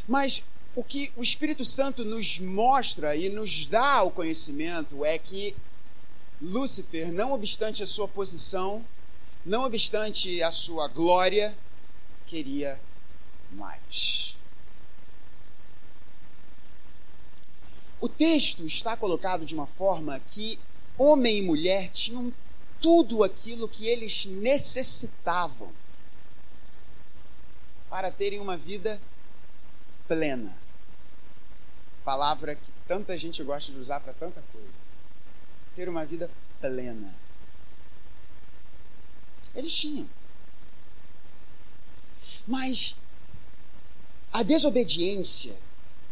Mas 0.08 0.42
o 0.74 0.84
que 0.84 1.12
o 1.16 1.22
Espírito 1.22 1.64
Santo 1.64 2.04
nos 2.04 2.38
mostra 2.38 3.16
e 3.16 3.28
nos 3.28 3.66
dá 3.66 4.02
o 4.02 4.10
conhecimento 4.10 5.04
é 5.04 5.18
que 5.18 5.54
Lúcifer, 6.40 7.12
não 7.12 7.32
obstante 7.32 7.82
a 7.82 7.86
sua 7.86 8.08
posição, 8.08 8.84
não 9.44 9.64
obstante 9.64 10.42
a 10.42 10.50
sua 10.50 10.88
glória, 10.88 11.54
queria 12.26 12.80
mais. 13.52 14.36
O 18.00 18.08
texto 18.08 18.64
está 18.64 18.96
colocado 18.96 19.44
de 19.44 19.54
uma 19.54 19.66
forma 19.66 20.18
que 20.20 20.58
homem 20.96 21.38
e 21.38 21.42
mulher 21.42 21.90
tinham 21.90 22.32
tudo 22.80 23.22
aquilo 23.22 23.68
que 23.68 23.86
eles 23.86 24.24
necessitavam 24.24 25.70
para 27.90 28.10
terem 28.10 28.40
uma 28.40 28.56
vida 28.56 29.00
plena. 30.08 30.59
Palavra 32.10 32.56
que 32.56 32.72
tanta 32.88 33.16
gente 33.16 33.40
gosta 33.44 33.70
de 33.70 33.78
usar 33.78 34.00
para 34.00 34.12
tanta 34.12 34.42
coisa. 34.52 34.66
Ter 35.76 35.88
uma 35.88 36.04
vida 36.04 36.28
plena. 36.60 37.14
Eles 39.54 39.72
tinham. 39.72 40.10
Mas 42.48 42.96
a 44.32 44.42
desobediência 44.42 45.56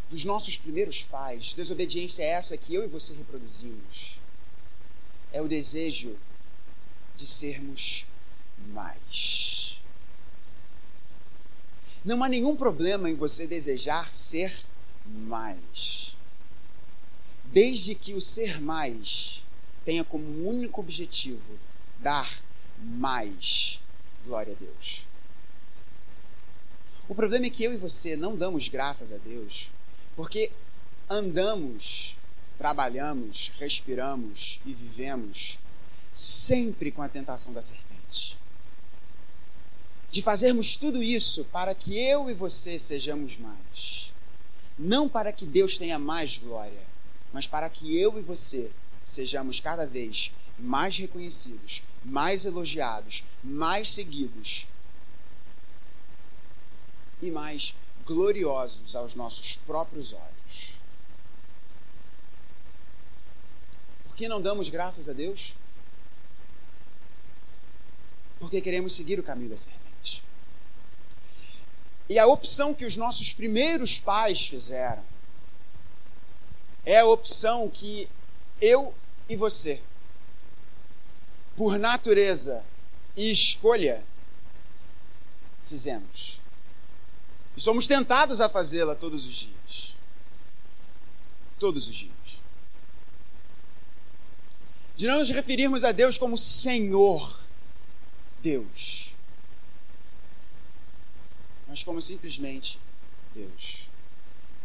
dos 0.09 0.25
nossos 0.25 0.57
primeiros 0.57 1.03
pais, 1.03 1.53
desobediência 1.53 2.23
é 2.23 2.29
essa 2.29 2.57
que 2.57 2.73
eu 2.73 2.85
e 2.85 2.87
você 2.87 3.13
reproduzimos, 3.15 4.21
é 5.33 5.43
o 5.43 5.49
desejo 5.49 6.17
de 7.17 7.27
sermos 7.27 8.07
mais. 8.69 9.81
Não 12.05 12.23
há 12.23 12.29
nenhum 12.29 12.55
problema 12.55 13.11
em 13.11 13.17
você 13.17 13.49
desejar 13.49 14.15
ser 14.15 14.65
mais. 15.09 16.17
Desde 17.45 17.95
que 17.95 18.15
o 18.15 18.21
ser 18.21 18.61
mais 18.61 19.45
tenha 19.85 20.05
como 20.05 20.49
único 20.49 20.81
objetivo 20.81 21.59
dar 22.01 22.41
mais 22.79 23.81
glória 24.25 24.53
a 24.53 24.57
Deus. 24.57 25.07
O 27.09 27.15
problema 27.15 27.47
é 27.47 27.51
que 27.51 27.65
eu 27.65 27.73
e 27.73 27.79
você 27.79 28.17
não 28.17 28.37
damos 28.37 28.69
graças 28.69 29.13
a 29.13 29.17
Deus 29.19 29.71
porque 30.15 30.51
andamos, 31.09 32.17
trabalhamos, 32.59 33.51
respiramos 33.59 34.61
e 34.67 34.75
vivemos 34.75 35.59
sempre 36.13 36.91
com 36.91 37.01
a 37.01 37.09
tentação 37.09 37.53
da 37.53 37.63
serpente 37.63 37.89
de 40.11 40.23
fazermos 40.23 40.77
tudo 40.77 41.03
isso 41.03 41.45
para 41.47 41.75
que 41.75 41.97
eu 41.97 42.31
e 42.31 42.35
você 42.35 42.79
sejamos 42.79 43.37
mais. 43.37 44.08
Não 44.79 45.09
para 45.09 45.33
que 45.33 45.45
Deus 45.45 45.77
tenha 45.77 45.99
mais 45.99 46.39
glória, 46.39 46.81
mas 47.33 47.47
para 47.47 47.69
que 47.69 47.99
eu 47.99 48.19
e 48.19 48.23
você 48.23 48.71
sejamos 49.05 49.59
cada 49.59 49.87
vez 49.87 50.33
mais 50.59 50.97
reconhecidos, 50.97 51.83
mais 52.05 52.45
elogiados, 52.45 53.25
mais 53.43 53.91
seguidos 53.91 54.67
e 57.23 57.31
mais 57.31 57.75
gloriosos 58.05 58.95
aos 58.95 59.15
nossos 59.15 59.57
próprios 59.57 60.13
olhos. 60.13 60.79
Por 64.05 64.17
que 64.17 64.29
não 64.29 64.41
damos 64.41 64.69
graças 64.69 65.09
a 65.09 65.13
Deus? 65.13 65.55
Porque 68.39 68.61
queremos 68.61 68.95
seguir 68.95 69.19
o 69.19 69.23
caminho 69.23 69.51
da 69.51 69.57
serpente. 69.57 69.88
E 72.09 72.19
a 72.19 72.27
opção 72.27 72.75
que 72.75 72.87
os 72.87 72.97
nossos 72.97 73.35
primeiros 73.35 73.99
pais 73.99 74.47
fizeram 74.47 75.03
é 76.85 77.01
a 77.01 77.07
opção 77.07 77.69
que 77.69 78.09
eu 78.61 78.95
e 79.29 79.37
você, 79.37 79.81
por 81.55 81.79
natureza 81.79 82.65
e 83.15 83.31
escolha, 83.31 84.03
fizemos. 85.67 86.41
E 87.55 87.61
somos 87.61 87.87
tentados 87.87 88.41
a 88.41 88.49
fazê-la 88.49 88.95
todos 88.95 89.27
os 89.27 89.35
dias. 89.35 89.95
Todos 91.59 91.89
os 91.89 91.95
dias. 91.95 92.41
De 94.97 95.07
não 95.07 95.19
nos 95.19 95.29
referirmos 95.29 95.85
a 95.85 95.93
Deus 95.93 96.17
como 96.17 96.39
Senhor 96.39 97.39
Deus 98.41 98.98
mas 101.69 101.83
como 101.83 102.01
simplesmente 102.01 102.79
Deus. 103.35 103.89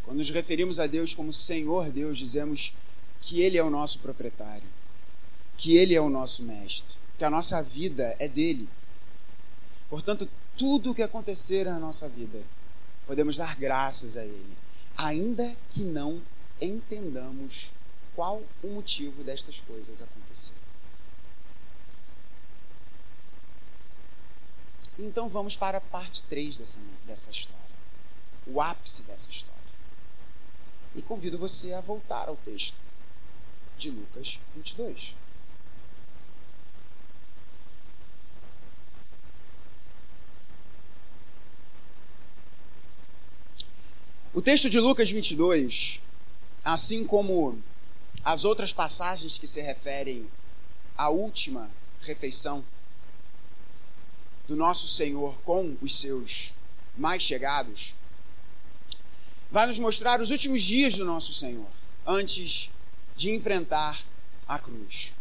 Quando 0.03 0.17
nos 0.17 0.29
referimos 0.29 0.79
a 0.79 0.87
Deus 0.87 1.13
como 1.13 1.31
Senhor 1.31 1.91
Deus, 1.91 2.17
dizemos 2.17 2.73
que 3.21 3.41
Ele 3.41 3.57
é 3.57 3.63
o 3.63 3.69
nosso 3.69 3.99
proprietário, 3.99 4.67
que 5.57 5.77
Ele 5.77 5.93
é 5.93 6.01
o 6.01 6.09
nosso 6.09 6.43
mestre, 6.43 6.95
que 7.17 7.23
a 7.23 7.29
nossa 7.29 7.61
vida 7.61 8.15
é 8.19 8.27
dele. 8.27 8.67
Portanto, 9.89 10.27
tudo 10.57 10.91
o 10.91 10.95
que 10.95 11.01
acontecer 11.01 11.65
na 11.65 11.79
nossa 11.79 12.09
vida, 12.09 12.41
podemos 13.05 13.37
dar 13.37 13.55
graças 13.55 14.17
a 14.17 14.25
Ele, 14.25 14.57
ainda 14.97 15.55
que 15.71 15.81
não 15.81 16.21
entendamos 16.61 17.71
qual 18.15 18.41
o 18.61 18.67
motivo 18.67 19.23
destas 19.23 19.61
coisas 19.61 20.01
acontecer. 20.01 20.62
Então 24.97 25.27
vamos 25.27 25.55
para 25.55 25.79
a 25.79 25.81
parte 25.81 26.23
3 26.23 26.57
dessa, 26.57 26.79
dessa 27.05 27.31
história. 27.31 27.63
O 28.45 28.61
ápice 28.61 29.03
dessa 29.03 29.29
história. 29.29 29.53
E 30.95 31.01
convido 31.01 31.37
você 31.37 31.73
a 31.73 31.81
voltar 31.81 32.29
ao 32.29 32.35
texto. 32.37 32.77
de 33.77 33.89
Lucas 33.89 34.39
22. 34.55 35.15
O 44.33 44.41
texto 44.41 44.69
de 44.69 44.79
Lucas 44.79 45.11
22, 45.11 45.99
assim 46.63 47.05
como 47.05 47.61
as 48.23 48.45
outras 48.45 48.73
passagens 48.73 49.37
que 49.37 49.45
se 49.45 49.61
referem 49.61 50.27
à 50.97 51.09
última 51.09 51.69
refeição 52.01 52.63
do 54.53 54.55
nosso 54.55 54.87
Senhor 54.87 55.33
com 55.43 55.75
os 55.81 55.99
seus 55.99 56.53
mais 56.95 57.23
chegados, 57.23 57.95
vai 59.51 59.65
nos 59.65 59.79
mostrar 59.79 60.21
os 60.21 60.29
últimos 60.29 60.61
dias 60.61 60.95
do 60.95 61.03
nosso 61.03 61.33
Senhor, 61.33 61.65
antes 62.05 62.69
de 63.15 63.31
enfrentar 63.31 63.99
a 64.47 64.59
cruz. 64.59 65.11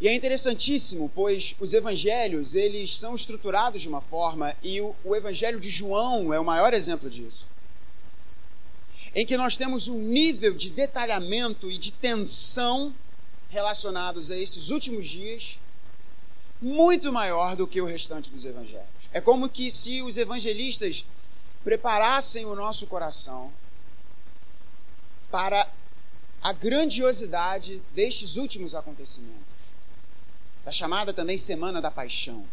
E 0.00 0.08
é 0.08 0.14
interessantíssimo, 0.14 1.08
pois 1.14 1.54
os 1.60 1.72
evangelhos, 1.72 2.56
eles 2.56 2.98
são 2.98 3.14
estruturados 3.14 3.82
de 3.82 3.88
uma 3.88 4.00
forma, 4.00 4.56
e 4.64 4.80
o, 4.80 4.96
o 5.04 5.14
evangelho 5.14 5.60
de 5.60 5.70
João 5.70 6.34
é 6.34 6.40
o 6.40 6.44
maior 6.44 6.74
exemplo 6.74 7.08
disso 7.08 7.46
em 9.12 9.26
que 9.26 9.36
nós 9.36 9.56
temos 9.56 9.88
um 9.88 9.98
nível 9.98 10.54
de 10.54 10.70
detalhamento 10.70 11.68
e 11.68 11.76
de 11.76 11.90
tensão 11.90 12.94
relacionados 13.48 14.30
a 14.30 14.38
esses 14.38 14.70
últimos 14.70 15.08
dias 15.08 15.58
muito 16.60 17.12
maior 17.12 17.56
do 17.56 17.66
que 17.66 17.80
o 17.80 17.86
restante 17.86 18.30
dos 18.30 18.44
evangelhos. 18.44 19.08
É 19.12 19.20
como 19.20 19.48
que 19.48 19.70
se 19.70 20.02
os 20.02 20.16
evangelistas 20.16 21.04
preparassem 21.64 22.44
o 22.44 22.54
nosso 22.54 22.86
coração 22.86 23.52
para 25.30 25.66
a 26.42 26.52
grandiosidade 26.52 27.82
destes 27.94 28.36
últimos 28.36 28.74
acontecimentos, 28.74 29.40
da 30.64 30.72
chamada 30.72 31.12
também 31.12 31.38
Semana 31.38 31.80
da 31.80 31.90
Paixão. 31.90 32.46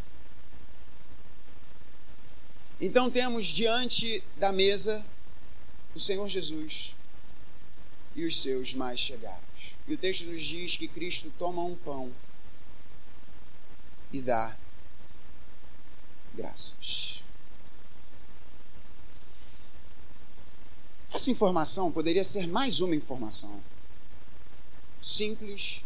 Então 2.79 3.09
temos 3.09 3.47
diante 3.47 4.23
da 4.37 4.51
mesa 4.51 5.03
o 5.95 5.99
Senhor 5.99 6.27
Jesus 6.29 6.95
e 8.15 8.25
os 8.25 8.41
seus 8.41 8.73
mais 8.73 8.99
chegados. 8.99 9.41
E 9.87 9.93
o 9.93 9.97
texto 9.97 10.25
nos 10.25 10.43
diz 10.43 10.77
que 10.77 10.87
Cristo 10.87 11.31
toma 11.39 11.63
um 11.63 11.75
pão 11.75 12.11
e 14.11 14.21
dá 14.21 14.55
graças. 16.33 17.21
Essa 21.13 21.31
informação 21.31 21.91
poderia 21.91 22.23
ser 22.23 22.47
mais 22.47 22.79
uma 22.79 22.95
informação 22.95 23.61
simples 25.01 25.81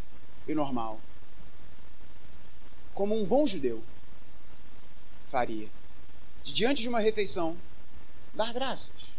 e 0.47 0.53
normal, 0.53 0.99
como 2.93 3.19
um 3.19 3.25
bom 3.25 3.45
judeu 3.45 3.83
faria, 5.25 5.69
de 6.43 6.53
diante 6.53 6.81
de 6.81 6.89
uma 6.89 6.99
refeição, 6.99 7.55
dar 8.33 8.51
graças 8.51 9.11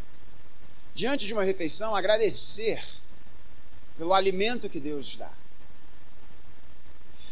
diante 0.94 1.26
de 1.26 1.32
uma 1.32 1.42
refeição, 1.42 1.94
agradecer 1.94 2.82
pelo 3.96 4.12
alimento 4.12 4.68
que 4.68 4.80
Deus 4.80 5.16
dá. 5.16 5.30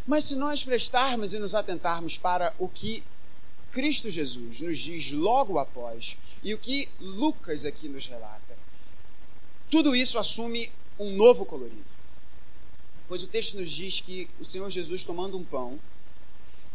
Mas 0.07 0.25
se 0.25 0.37
nós 0.37 0.65
prestarmos 0.65 1.33
e 1.33 1.39
nos 1.39 1.55
atentarmos 1.55 2.19
para 2.19 2.55
o 2.59 2.69
que 2.69 3.03
Cristo 3.71 4.11
Jesus 4.11 4.61
nos 4.61 4.79
diz 4.79 5.11
logo 5.11 5.59
após 5.59 6.17
e 6.43 6.55
o 6.55 6.59
que 6.59 6.89
Lucas 7.01 7.65
aqui 7.65 7.89
nos 7.89 8.07
relata, 8.07 8.59
tudo 9.71 9.95
isso 9.95 10.19
assume 10.19 10.71
um 10.99 11.15
novo 11.15 11.45
colorido. 11.45 11.91
Pois 13.09 13.23
o 13.23 13.29
texto 13.29 13.59
nos 13.59 13.71
diz 13.71 14.01
que 14.01 14.29
o 14.39 14.45
Senhor 14.45 14.69
Jesus, 14.71 15.05
tomando 15.05 15.37
um 15.37 15.45
pão, 15.45 15.79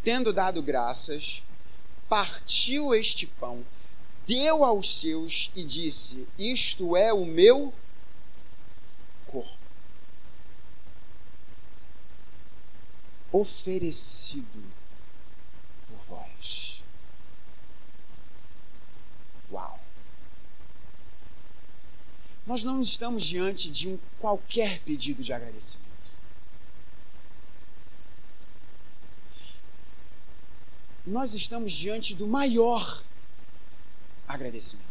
tendo 0.04 0.32
dado 0.32 0.62
graças, 0.62 1.44
partiu 2.08 2.94
este 2.94 3.26
pão 3.26 3.64
deu 4.28 4.64
aos 4.64 5.00
seus 5.00 5.52
e 5.56 5.64
disse: 5.64 6.28
Isto 6.38 6.96
é 6.96 7.14
o 7.14 7.26
meu 7.26 7.74
corpo, 9.28 9.58
oferecido 13.36 14.64
por 15.88 15.98
vós. 16.08 16.82
Uau! 19.52 19.80
Nós 22.48 22.64
não 22.64 22.82
estamos 22.82 23.26
diante 23.26 23.70
de 23.70 23.90
um 23.90 24.00
qualquer 24.20 24.80
pedido 24.80 25.22
de 25.22 25.34
agradecimento. 25.34 25.86
Nós 31.06 31.34
estamos 31.34 31.74
diante 31.74 32.16
do 32.16 32.28
maior 32.28 33.04
agradecimento. 34.28 34.86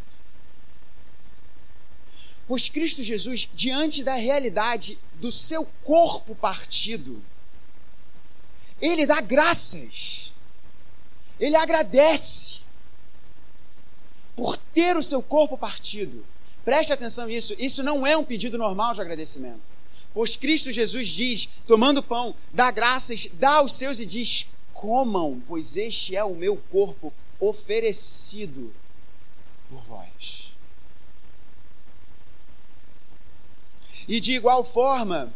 Pois 2.46 2.68
Cristo 2.68 3.02
Jesus, 3.02 3.48
diante 3.54 4.04
da 4.04 4.16
realidade 4.16 4.98
do 5.14 5.33
seu 5.33 5.64
corpo 5.83 6.35
partido, 6.35 7.24
ele 8.84 9.06
dá 9.06 9.20
graças, 9.20 10.32
ele 11.40 11.56
agradece 11.56 12.60
por 14.36 14.56
ter 14.56 14.96
o 14.96 15.02
seu 15.02 15.22
corpo 15.22 15.56
partido. 15.56 16.24
Preste 16.64 16.92
atenção 16.92 17.26
nisso, 17.26 17.54
isso 17.58 17.82
não 17.82 18.06
é 18.06 18.16
um 18.16 18.24
pedido 18.24 18.58
normal 18.58 18.94
de 18.94 19.00
agradecimento. 19.00 19.62
Pois 20.12 20.36
Cristo 20.36 20.70
Jesus 20.70 21.08
diz, 21.08 21.48
tomando 21.66 22.02
pão, 22.02 22.34
dá 22.52 22.70
graças, 22.70 23.26
dá 23.32 23.54
aos 23.54 23.74
seus 23.74 23.98
e 23.98 24.06
diz: 24.06 24.46
comam, 24.72 25.42
pois 25.48 25.76
este 25.76 26.14
é 26.14 26.22
o 26.22 26.34
meu 26.34 26.56
corpo 26.70 27.12
oferecido 27.40 28.72
por 29.68 29.82
vós. 29.82 30.52
E 34.06 34.20
de 34.20 34.32
igual 34.32 34.62
forma, 34.62 35.32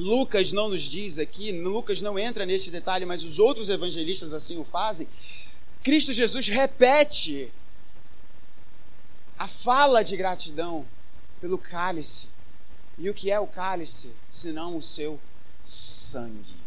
Lucas 0.00 0.52
não 0.52 0.70
nos 0.70 0.84
diz 0.84 1.18
aqui, 1.18 1.52
Lucas 1.52 2.00
não 2.00 2.18
entra 2.18 2.46
neste 2.46 2.70
detalhe, 2.70 3.04
mas 3.04 3.22
os 3.22 3.38
outros 3.38 3.68
evangelistas 3.68 4.32
assim 4.32 4.58
o 4.58 4.64
fazem. 4.64 5.06
Cristo 5.82 6.12
Jesus 6.14 6.48
repete 6.48 7.52
a 9.38 9.46
fala 9.46 10.02
de 10.02 10.16
gratidão 10.16 10.86
pelo 11.38 11.58
cálice. 11.58 12.28
E 12.96 13.10
o 13.10 13.14
que 13.14 13.30
é 13.30 13.38
o 13.38 13.46
cálice, 13.46 14.10
senão 14.28 14.76
o 14.76 14.82
seu 14.82 15.20
sangue? 15.64 16.60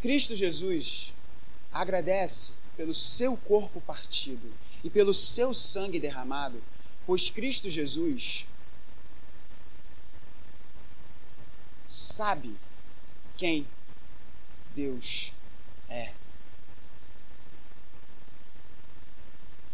Cristo 0.00 0.34
Jesus 0.34 1.12
agradece 1.72 2.52
pelo 2.76 2.92
seu 2.92 3.36
corpo 3.36 3.80
partido 3.80 4.52
e 4.82 4.90
pelo 4.90 5.14
seu 5.14 5.54
sangue 5.54 5.98
derramado, 5.98 6.60
pois 7.06 7.30
Cristo 7.30 7.68
Jesus 7.68 8.46
sabe 11.84 12.54
quem 13.36 13.66
Deus 14.74 15.32
é. 15.88 16.12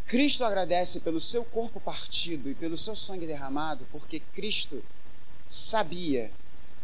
Cristo 0.06 0.44
agradece 0.44 0.98
pelo 1.00 1.20
seu 1.20 1.44
corpo 1.44 1.80
partido 1.80 2.50
e 2.50 2.54
pelo 2.54 2.76
seu 2.76 2.96
sangue 2.96 3.26
derramado, 3.26 3.86
porque 3.92 4.18
Cristo 4.18 4.82
sabia 5.48 6.32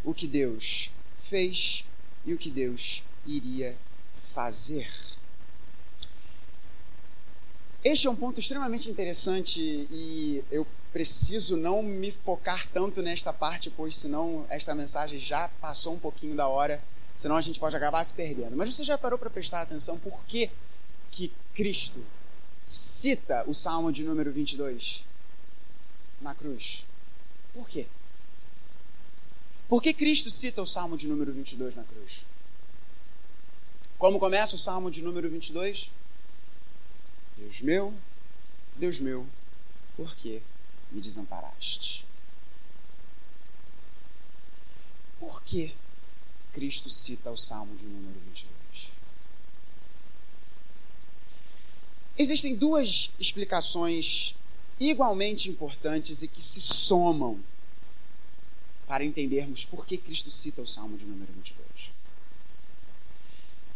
o 0.04 0.14
que 0.14 0.28
Deus 0.28 0.90
fez 1.20 1.84
e 2.24 2.32
o 2.32 2.38
que 2.38 2.50
Deus 2.50 3.02
iria 3.26 3.76
fazer. 4.32 4.88
Este 7.86 8.08
é 8.08 8.10
um 8.10 8.16
ponto 8.16 8.40
extremamente 8.40 8.90
interessante 8.90 9.60
e 9.60 10.42
eu 10.50 10.66
preciso 10.92 11.56
não 11.56 11.84
me 11.84 12.10
focar 12.10 12.66
tanto 12.74 13.00
nesta 13.00 13.32
parte, 13.32 13.70
pois 13.70 13.94
senão 13.94 14.44
esta 14.50 14.74
mensagem 14.74 15.20
já 15.20 15.48
passou 15.60 15.94
um 15.94 15.98
pouquinho 16.00 16.34
da 16.34 16.48
hora, 16.48 16.82
senão 17.14 17.36
a 17.36 17.40
gente 17.40 17.60
pode 17.60 17.76
acabar 17.76 18.02
se 18.02 18.12
perdendo. 18.12 18.56
Mas 18.56 18.74
você 18.74 18.82
já 18.82 18.98
parou 18.98 19.16
para 19.16 19.30
prestar 19.30 19.62
atenção 19.62 20.00
por 20.00 20.24
que, 20.24 20.50
que 21.12 21.32
Cristo 21.54 22.04
cita 22.64 23.44
o 23.46 23.54
Salmo 23.54 23.92
de 23.92 24.02
número 24.02 24.32
22 24.32 25.04
na 26.20 26.34
cruz? 26.34 26.84
Por 27.54 27.68
quê? 27.68 27.86
Por 29.68 29.80
que 29.80 29.94
Cristo 29.94 30.28
cita 30.28 30.60
o 30.60 30.66
Salmo 30.66 30.96
de 30.96 31.06
número 31.06 31.32
22 31.32 31.76
na 31.76 31.84
cruz? 31.84 32.26
Como 33.96 34.18
começa 34.18 34.56
o 34.56 34.58
Salmo 34.58 34.90
de 34.90 35.02
número 35.02 35.30
22? 35.30 35.92
Deus 37.36 37.60
meu, 37.60 37.94
Deus 38.76 39.00
meu, 39.00 39.26
por 39.96 40.14
que 40.16 40.42
me 40.90 41.00
desamparaste? 41.00 42.04
Por 45.18 45.42
que 45.42 45.74
Cristo 46.52 46.88
cita 46.88 47.30
o 47.30 47.36
Salmo 47.36 47.76
de 47.76 47.84
número 47.84 48.18
22? 48.20 48.90
Existem 52.18 52.56
duas 52.56 53.10
explicações 53.18 54.34
igualmente 54.80 55.50
importantes 55.50 56.22
e 56.22 56.28
que 56.28 56.42
se 56.42 56.60
somam 56.60 57.38
para 58.86 59.04
entendermos 59.04 59.64
por 59.64 59.86
que 59.86 59.98
Cristo 59.98 60.30
cita 60.30 60.62
o 60.62 60.66
Salmo 60.66 60.96
de 60.96 61.04
número 61.04 61.32
22. 61.32 61.90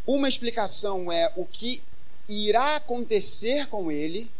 Uma 0.06 0.28
explicação 0.28 1.10
é 1.12 1.32
o 1.36 1.44
que 1.44 1.82
irá 2.30 2.76
acontecer 2.76 3.66
com 3.68 3.90
ele, 3.90 4.30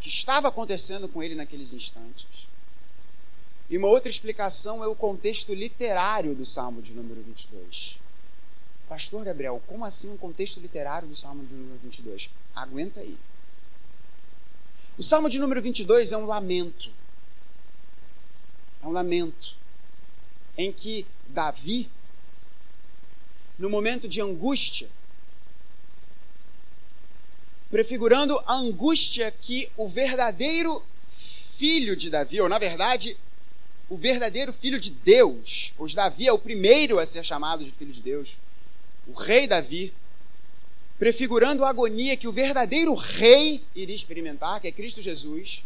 que 0.00 0.08
estava 0.08 0.48
acontecendo 0.48 1.08
com 1.08 1.22
ele 1.22 1.34
naqueles 1.34 1.72
instantes. 1.72 2.26
E 3.68 3.76
uma 3.76 3.88
outra 3.88 4.10
explicação 4.10 4.82
é 4.82 4.86
o 4.86 4.96
contexto 4.96 5.54
literário 5.54 6.34
do 6.34 6.44
Salmo 6.44 6.82
de 6.82 6.92
número 6.92 7.22
22. 7.22 7.98
Pastor 8.88 9.24
Gabriel, 9.24 9.62
como 9.66 9.84
assim 9.84 10.10
um 10.10 10.16
contexto 10.16 10.58
literário 10.58 11.06
do 11.06 11.14
Salmo 11.14 11.44
de 11.44 11.54
número 11.54 11.78
22? 11.84 12.30
Aguenta 12.56 13.00
aí. 13.00 13.16
O 14.98 15.02
Salmo 15.02 15.30
de 15.30 15.38
número 15.38 15.62
22 15.62 16.10
é 16.10 16.16
um 16.16 16.26
lamento. 16.26 16.90
É 18.82 18.86
um 18.86 18.90
lamento 18.90 19.54
em 20.56 20.72
que 20.72 21.06
Davi, 21.28 21.88
no 23.58 23.70
momento 23.70 24.08
de 24.08 24.20
angústia, 24.20 24.88
prefigurando 27.70 28.38
a 28.46 28.54
angústia 28.54 29.30
que 29.30 29.70
o 29.76 29.88
verdadeiro 29.88 30.82
filho 31.08 31.94
de 31.94 32.10
Davi, 32.10 32.40
ou 32.40 32.48
na 32.48 32.58
verdade, 32.58 33.16
o 33.88 33.96
verdadeiro 33.96 34.52
filho 34.52 34.78
de 34.78 34.90
Deus, 34.90 35.72
pois 35.76 35.94
Davi 35.94 36.26
é 36.26 36.32
o 36.32 36.38
primeiro 36.38 36.98
a 36.98 37.06
ser 37.06 37.24
chamado 37.24 37.64
de 37.64 37.70
filho 37.70 37.92
de 37.92 38.00
Deus, 38.00 38.38
o 39.06 39.12
rei 39.12 39.46
Davi, 39.46 39.92
prefigurando 40.98 41.64
a 41.64 41.70
agonia 41.70 42.16
que 42.16 42.28
o 42.28 42.32
verdadeiro 42.32 42.94
rei 42.94 43.64
iria 43.74 43.94
experimentar, 43.94 44.60
que 44.60 44.68
é 44.68 44.72
Cristo 44.72 45.00
Jesus. 45.00 45.64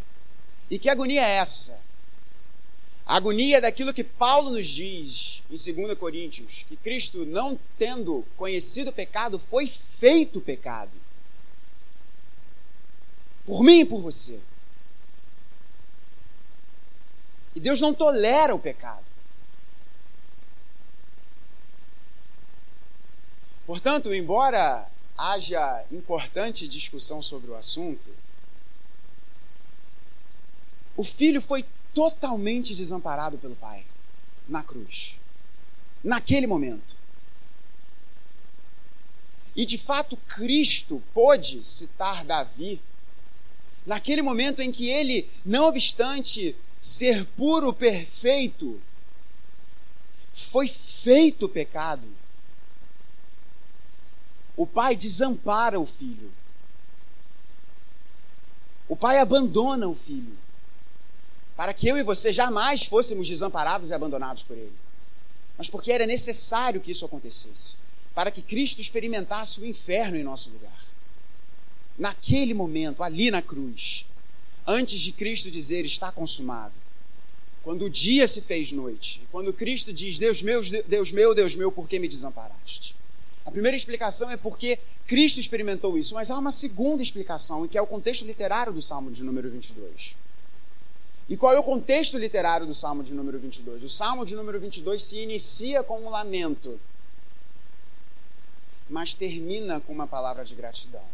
E 0.71 0.79
que 0.79 0.89
agonia 0.89 1.27
é 1.27 1.37
essa? 1.37 1.81
A 3.05 3.17
agonia 3.17 3.61
daquilo 3.61 3.93
que 3.93 4.05
Paulo 4.05 4.51
nos 4.51 4.67
diz 4.67 5.43
em 5.51 5.75
2 5.75 5.99
Coríntios, 5.99 6.65
que 6.69 6.77
Cristo, 6.77 7.27
não 7.27 7.59
tendo 7.77 8.25
conhecido 8.37 8.91
o 8.91 8.93
pecado, 8.93 9.39
foi 9.39 9.67
feito 9.67 10.41
pecado. 10.41 11.04
Por 13.45 13.63
mim 13.63 13.81
e 13.81 13.85
por 13.85 14.01
você. 14.01 14.41
E 17.55 17.61
Deus 17.61 17.81
não 17.81 17.95
tolera 17.95 18.55
o 18.55 18.59
pecado. 18.59 19.05
Portanto, 23.67 24.13
embora 24.13 24.91
haja 25.17 25.85
importante 25.91 26.69
discussão 26.69 27.23
sobre 27.23 27.51
o 27.51 27.55
assunto, 27.55 28.11
o 30.97 31.05
filho 31.05 31.41
foi 31.41 31.65
totalmente 31.95 32.75
desamparado 32.75 33.39
pelo 33.39 33.57
pai 33.57 33.85
na 34.49 34.63
cruz, 34.63 35.21
naquele 36.03 36.47
momento. 36.47 36.97
E 39.57 39.65
de 39.65 39.79
fato, 39.79 40.17
Cristo 40.17 41.03
pôde 41.15 41.63
citar 41.63 42.25
Davi 42.25 42.83
naquele 43.87 44.23
momento 44.23 44.61
em 44.61 44.73
que 44.73 44.89
ele, 44.89 45.29
não 45.45 45.67
obstante 45.67 46.57
ser 46.79 47.25
puro, 47.37 47.73
perfeito, 47.73 48.81
foi 50.33 50.69
feito 50.69 51.49
pecado 51.49 52.07
o 54.57 54.67
pai 54.67 54.95
desampara 54.95 55.81
o 55.81 55.87
filho. 55.87 56.33
O 58.89 58.97
pai 58.97 59.19
abandona 59.19 59.89
o 59.89 59.95
filho. 59.95 60.37
Para 61.57 61.73
que 61.73 61.89
eu 61.89 61.97
e 61.97 62.03
você 62.03 62.33
jamais 62.33 62.85
fôssemos 62.85 63.29
desamparados 63.29 63.91
e 63.91 63.95
abandonados 63.95 64.43
por 64.43 64.57
ele. 64.57 64.77
Mas 65.57 65.69
porque 65.69 65.93
era 65.93 66.07
necessário 66.07 66.81
que 66.81 66.93
isso 66.93 67.05
acontecesse. 67.05 67.77
Para 68.15 68.31
que 68.31 68.43
Cristo 68.43 68.81
experimentasse 68.81 69.61
o 69.61 69.67
inferno 69.67 70.17
em 70.17 70.25
nosso 70.25 70.51
lugar. 70.51 70.85
Naquele 71.99 72.55
momento, 72.55 73.03
ali 73.03 73.31
na 73.31 73.41
cruz, 73.41 74.07
antes 74.67 75.01
de 75.01 75.13
Cristo 75.13 75.51
dizer 75.51 75.85
está 75.85 76.11
consumado, 76.11 76.75
quando 77.63 77.87
o 77.87 77.91
dia 77.91 78.29
se 78.29 78.41
fez 78.41 78.73
noite, 78.73 79.23
quando 79.31 79.53
Cristo 79.53 79.93
diz: 79.93 80.19
Deus 80.19 80.43
meu, 80.43 80.61
Deus 80.87 81.13
meu, 81.13 81.35
Deus 81.35 81.57
meu, 81.57 81.73
por 81.73 81.89
que 81.89 81.99
me 81.99 82.09
desamparaste? 82.09 82.95
A 83.45 83.51
primeira 83.51 83.77
explicação 83.77 84.31
é 84.31 84.37
porque 84.37 84.79
Cristo 85.07 85.39
experimentou 85.39 85.99
isso, 85.99 86.15
mas 86.15 86.31
há 86.31 86.39
uma 86.39 86.53
segunda 86.53 87.03
explicação, 87.03 87.67
que 87.69 87.77
é 87.77 87.83
o 87.83 87.87
contexto 87.87 88.25
literário 88.25 88.73
do 88.73 88.83
Salmo 88.83 89.11
de 89.11 89.23
número 89.23 89.51
22. 89.51 90.17
E 91.29 91.37
qual 91.37 91.55
é 91.55 91.59
o 91.59 91.63
contexto 91.63 92.19
literário 92.19 92.67
do 92.67 92.75
Salmo 92.75 93.03
de 93.03 93.15
número 93.15 93.39
22? 93.39 93.83
O 93.83 93.89
Salmo 93.89 94.27
de 94.27 94.35
número 94.35 94.61
22 94.61 95.03
se 95.03 95.19
inicia 95.19 95.83
com 95.83 96.01
um 96.01 96.11
lamento, 96.11 96.79
mas 98.91 99.15
termina 99.15 99.81
com 99.81 99.93
uma 99.93 100.07
palavra 100.07 100.45
de 100.45 100.55
gratidão. 100.55 101.05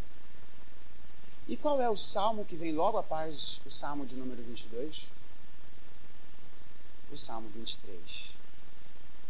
E 1.50 1.56
qual 1.56 1.82
é 1.82 1.90
o 1.90 1.96
salmo 1.96 2.44
que 2.44 2.54
vem 2.54 2.72
logo 2.72 2.96
após 2.96 3.60
o 3.66 3.72
Salmo 3.72 4.06
de 4.06 4.14
número 4.14 4.40
22? 4.40 5.02
O 7.12 7.18
Salmo 7.18 7.48
23. 7.48 7.98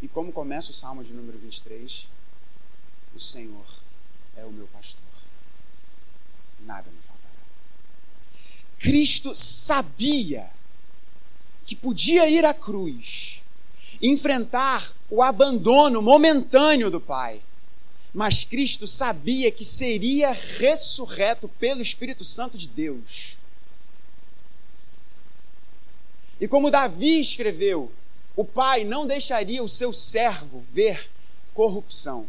E 0.03 0.07
como 0.07 0.31
começa 0.31 0.71
o 0.71 0.75
Salmo 0.75 1.03
de 1.03 1.15
número 1.15 1.39
23? 1.39 2.09
O 3.17 3.19
Senhor 3.19 3.65
é 4.37 4.45
o 4.45 4.53
meu 4.53 4.67
pastor. 4.67 5.03
Nada 6.61 6.91
me 6.91 6.99
faltará. 7.09 7.43
Cristo 8.79 9.35
sabia 9.35 10.51
que 11.65 11.75
podia 11.75 12.29
ir 12.29 12.45
à 12.45 12.53
cruz, 12.53 13.43
enfrentar 14.03 14.93
o 15.09 15.23
abandono 15.23 16.03
momentâneo 16.03 16.91
do 16.91 17.01
Pai. 17.01 17.41
Mas 18.13 18.45
Cristo 18.45 18.87
sabia 18.87 19.51
que 19.51 19.65
seria 19.65 20.33
ressurreto 20.33 21.49
pelo 21.49 21.81
Espírito 21.81 22.25
Santo 22.25 22.59
de 22.59 22.67
Deus. 22.69 23.37
E 26.41 26.49
como 26.49 26.71
Davi 26.71 27.21
escreveu, 27.21 27.93
o 28.35 28.45
Pai 28.45 28.85
não 28.85 29.07
deixaria 29.07 29.63
o 29.63 29.69
seu 29.69 29.93
servo 29.93 30.65
ver 30.73 31.09
corrupção 31.53 32.27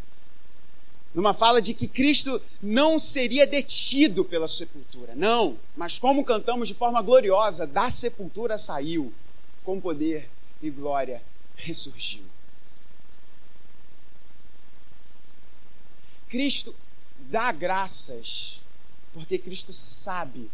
numa 1.13 1.33
fala 1.33 1.61
de 1.61 1.73
que 1.73 1.87
Cristo 1.87 2.41
não 2.61 2.97
seria 2.97 3.45
detido 3.45 4.23
pela 4.23 4.47
sepultura. 4.47 5.13
Não, 5.15 5.57
mas 5.75 5.99
como 5.99 6.23
cantamos 6.23 6.67
de 6.67 6.73
forma 6.73 7.01
gloriosa, 7.01 7.67
da 7.67 7.89
sepultura 7.89 8.57
saiu, 8.57 9.13
com 9.63 9.79
poder 9.79 10.29
e 10.61 10.69
glória 10.69 11.21
ressurgiu. 11.55 12.23
Cristo 16.31 16.73
dá 17.29 17.51
graças, 17.51 18.61
porque 19.13 19.37
Cristo 19.37 19.73
sabe 19.73 20.49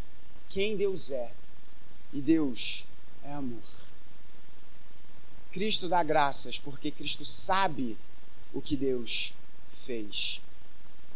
quem 0.49 0.75
Deus 0.75 1.11
é, 1.11 1.31
e 2.11 2.19
Deus 2.19 2.83
é 3.23 3.31
amor. 3.31 3.61
Cristo 5.51 5.87
dá 5.87 6.01
graças, 6.01 6.57
porque 6.57 6.89
Cristo 6.89 7.23
sabe 7.23 7.95
o 8.51 8.59
que 8.59 8.75
Deus 8.75 9.33
fez 9.85 10.41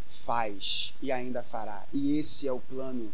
faz 0.05 0.93
e 1.01 1.11
ainda 1.11 1.41
fará. 1.41 1.83
E 1.91 2.19
esse 2.19 2.47
é 2.47 2.51
o 2.51 2.59
plano 2.59 3.11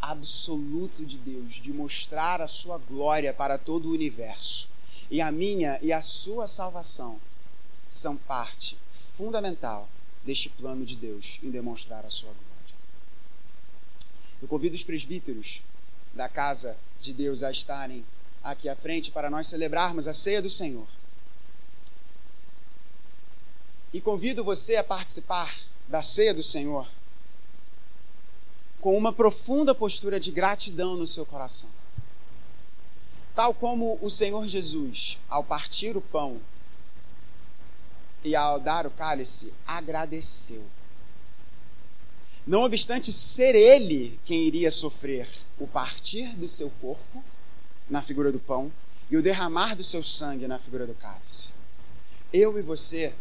absoluto 0.00 1.06
de 1.06 1.16
Deus 1.16 1.62
de 1.62 1.72
mostrar 1.72 2.42
a 2.42 2.48
sua 2.48 2.76
glória 2.76 3.32
para 3.32 3.56
todo 3.56 3.86
o 3.86 3.92
universo. 3.92 4.68
E 5.08 5.20
a 5.20 5.30
minha 5.30 5.78
e 5.80 5.92
a 5.92 6.02
sua 6.02 6.48
salvação 6.48 7.20
são 7.86 8.16
parte 8.16 8.76
fundamental 9.16 9.88
deste 10.24 10.48
plano 10.48 10.84
de 10.84 10.96
Deus 10.96 11.38
em 11.42 11.50
demonstrar 11.50 12.04
a 12.04 12.10
sua 12.10 12.30
glória. 12.30 12.74
Eu 14.40 14.48
convido 14.48 14.74
os 14.74 14.82
presbíteros 14.82 15.62
da 16.12 16.28
casa 16.28 16.76
de 17.00 17.12
Deus 17.12 17.42
a 17.42 17.50
estarem 17.50 18.04
aqui 18.42 18.68
à 18.68 18.76
frente 18.76 19.10
para 19.10 19.30
nós 19.30 19.46
celebrarmos 19.46 20.08
a 20.08 20.14
ceia 20.14 20.42
do 20.42 20.50
Senhor. 20.50 20.86
E 23.92 24.00
convido 24.00 24.42
você 24.42 24.76
a 24.76 24.84
participar 24.84 25.54
da 25.88 26.02
ceia 26.02 26.34
do 26.34 26.42
Senhor 26.42 26.88
com 28.80 28.96
uma 28.96 29.12
profunda 29.12 29.74
postura 29.74 30.18
de 30.18 30.32
gratidão 30.32 30.96
no 30.96 31.06
seu 31.06 31.24
coração. 31.24 31.70
Tal 33.34 33.54
como 33.54 33.98
o 34.02 34.10
Senhor 34.10 34.46
Jesus, 34.48 35.18
ao 35.28 35.44
partir 35.44 35.96
o 35.96 36.00
pão 36.00 36.40
e 38.24 38.36
ao 38.36 38.60
dar 38.60 38.86
o 38.86 38.90
cálice, 38.90 39.52
agradeceu. 39.66 40.64
Não 42.46 42.62
obstante 42.62 43.12
ser 43.12 43.54
ele 43.54 44.18
quem 44.24 44.42
iria 44.46 44.70
sofrer 44.70 45.28
o 45.58 45.66
partir 45.66 46.28
do 46.36 46.48
seu 46.48 46.70
corpo, 46.80 47.22
na 47.88 48.02
figura 48.02 48.32
do 48.32 48.40
pão, 48.40 48.72
e 49.10 49.16
o 49.16 49.22
derramar 49.22 49.76
do 49.76 49.84
seu 49.84 50.02
sangue 50.02 50.46
na 50.46 50.58
figura 50.58 50.86
do 50.86 50.94
cálice. 50.94 51.54
Eu 52.32 52.58
e 52.58 52.62
você 52.62 53.12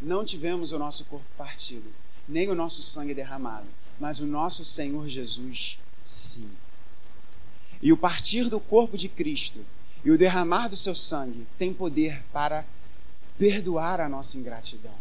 não 0.00 0.24
tivemos 0.24 0.72
o 0.72 0.78
nosso 0.78 1.04
corpo 1.04 1.26
partido, 1.36 1.92
nem 2.28 2.48
o 2.48 2.54
nosso 2.54 2.82
sangue 2.82 3.14
derramado, 3.14 3.66
mas 4.00 4.18
o 4.18 4.26
nosso 4.26 4.64
Senhor 4.64 5.06
Jesus, 5.08 5.78
sim. 6.04 6.50
E 7.80 7.92
o 7.92 7.96
partir 7.96 8.48
do 8.48 8.58
corpo 8.58 8.96
de 8.96 9.08
Cristo 9.08 9.64
e 10.04 10.10
o 10.10 10.18
derramar 10.18 10.68
do 10.68 10.76
seu 10.76 10.94
sangue 10.94 11.46
tem 11.58 11.72
poder 11.72 12.22
para 12.32 12.64
perdoar 13.38 14.00
a 14.00 14.08
nossa 14.08 14.38
ingratidão. 14.38 14.94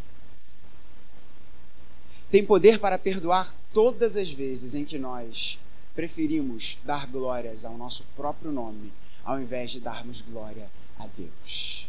Tem 2.30 2.46
poder 2.46 2.80
para 2.80 2.98
perdoar 2.98 3.54
todas 3.74 4.18
as 4.18 4.32
vezes 4.32 4.76
em 4.76 4.84
que 4.84 4.98
nós 4.98 5.60
preferimos 5.94 6.78
dar 6.84 7.08
glórias 7.08 7.64
ao 7.64 7.78
nosso 7.78 8.04
próprio 8.16 8.52
nome, 8.52 8.92
ao 9.24 9.40
invés 9.40 9.72
de 9.72 9.80
darmos 9.80 10.22
glória 10.22 10.70
a 11.00 11.08
Deus. 11.08 11.88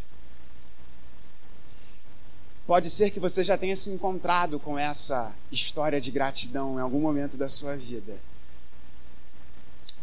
Pode 2.67 2.91
ser 2.91 3.11
que 3.11 3.21
você 3.21 3.45
já 3.45 3.57
tenha 3.57 3.77
se 3.77 3.91
encontrado 3.91 4.59
com 4.59 4.79
essa 4.79 5.33
história 5.53 6.01
de 6.01 6.11
gratidão 6.11 6.79
em 6.79 6.81
algum 6.81 7.01
momento 7.01 7.37
da 7.37 7.49
sua 7.49 7.77
vida. 7.77 8.17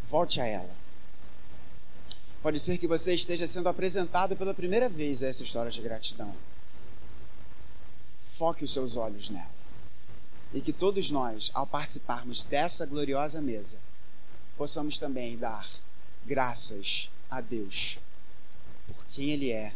Volte 0.10 0.40
a 0.40 0.46
ela. 0.46 0.83
Pode 2.44 2.60
ser 2.60 2.78
que 2.78 2.86
você 2.86 3.16
esteja 3.16 3.48
sendo 3.48 3.70
apresentado 3.70 4.36
pela 4.36 4.54
primeira 4.54 4.90
vez 4.90 5.24
a 5.24 5.28
essa 5.28 5.44
história 5.44 5.72
de 5.72 5.82
gratidão. 5.82 6.36
Foque 8.38 8.66
os 8.66 8.74
seus 8.74 8.98
olhos 8.98 9.30
nela. 9.30 9.50
E 10.54 10.60
que 10.60 10.74
todos 10.74 11.10
nós, 11.10 11.50
ao 11.54 11.66
participarmos 11.66 12.44
dessa 12.44 12.86
gloriosa 12.86 13.42
mesa, 13.42 13.80
possamos 14.58 15.00
também 15.00 15.38
dar 15.38 15.66
graças 16.26 17.10
a 17.30 17.40
Deus 17.40 17.98
por 18.88 19.06
quem 19.06 19.32
Ele 19.32 19.50
é 19.50 19.74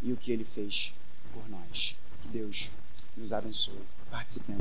e 0.00 0.12
o 0.12 0.16
que 0.16 0.30
Ele 0.30 0.44
fez 0.44 0.94
por 1.34 1.48
nós. 1.48 1.96
Que 2.22 2.28
Deus 2.28 2.70
nos 3.16 3.32
abençoe. 3.32 3.82
Participemos. 4.12 4.48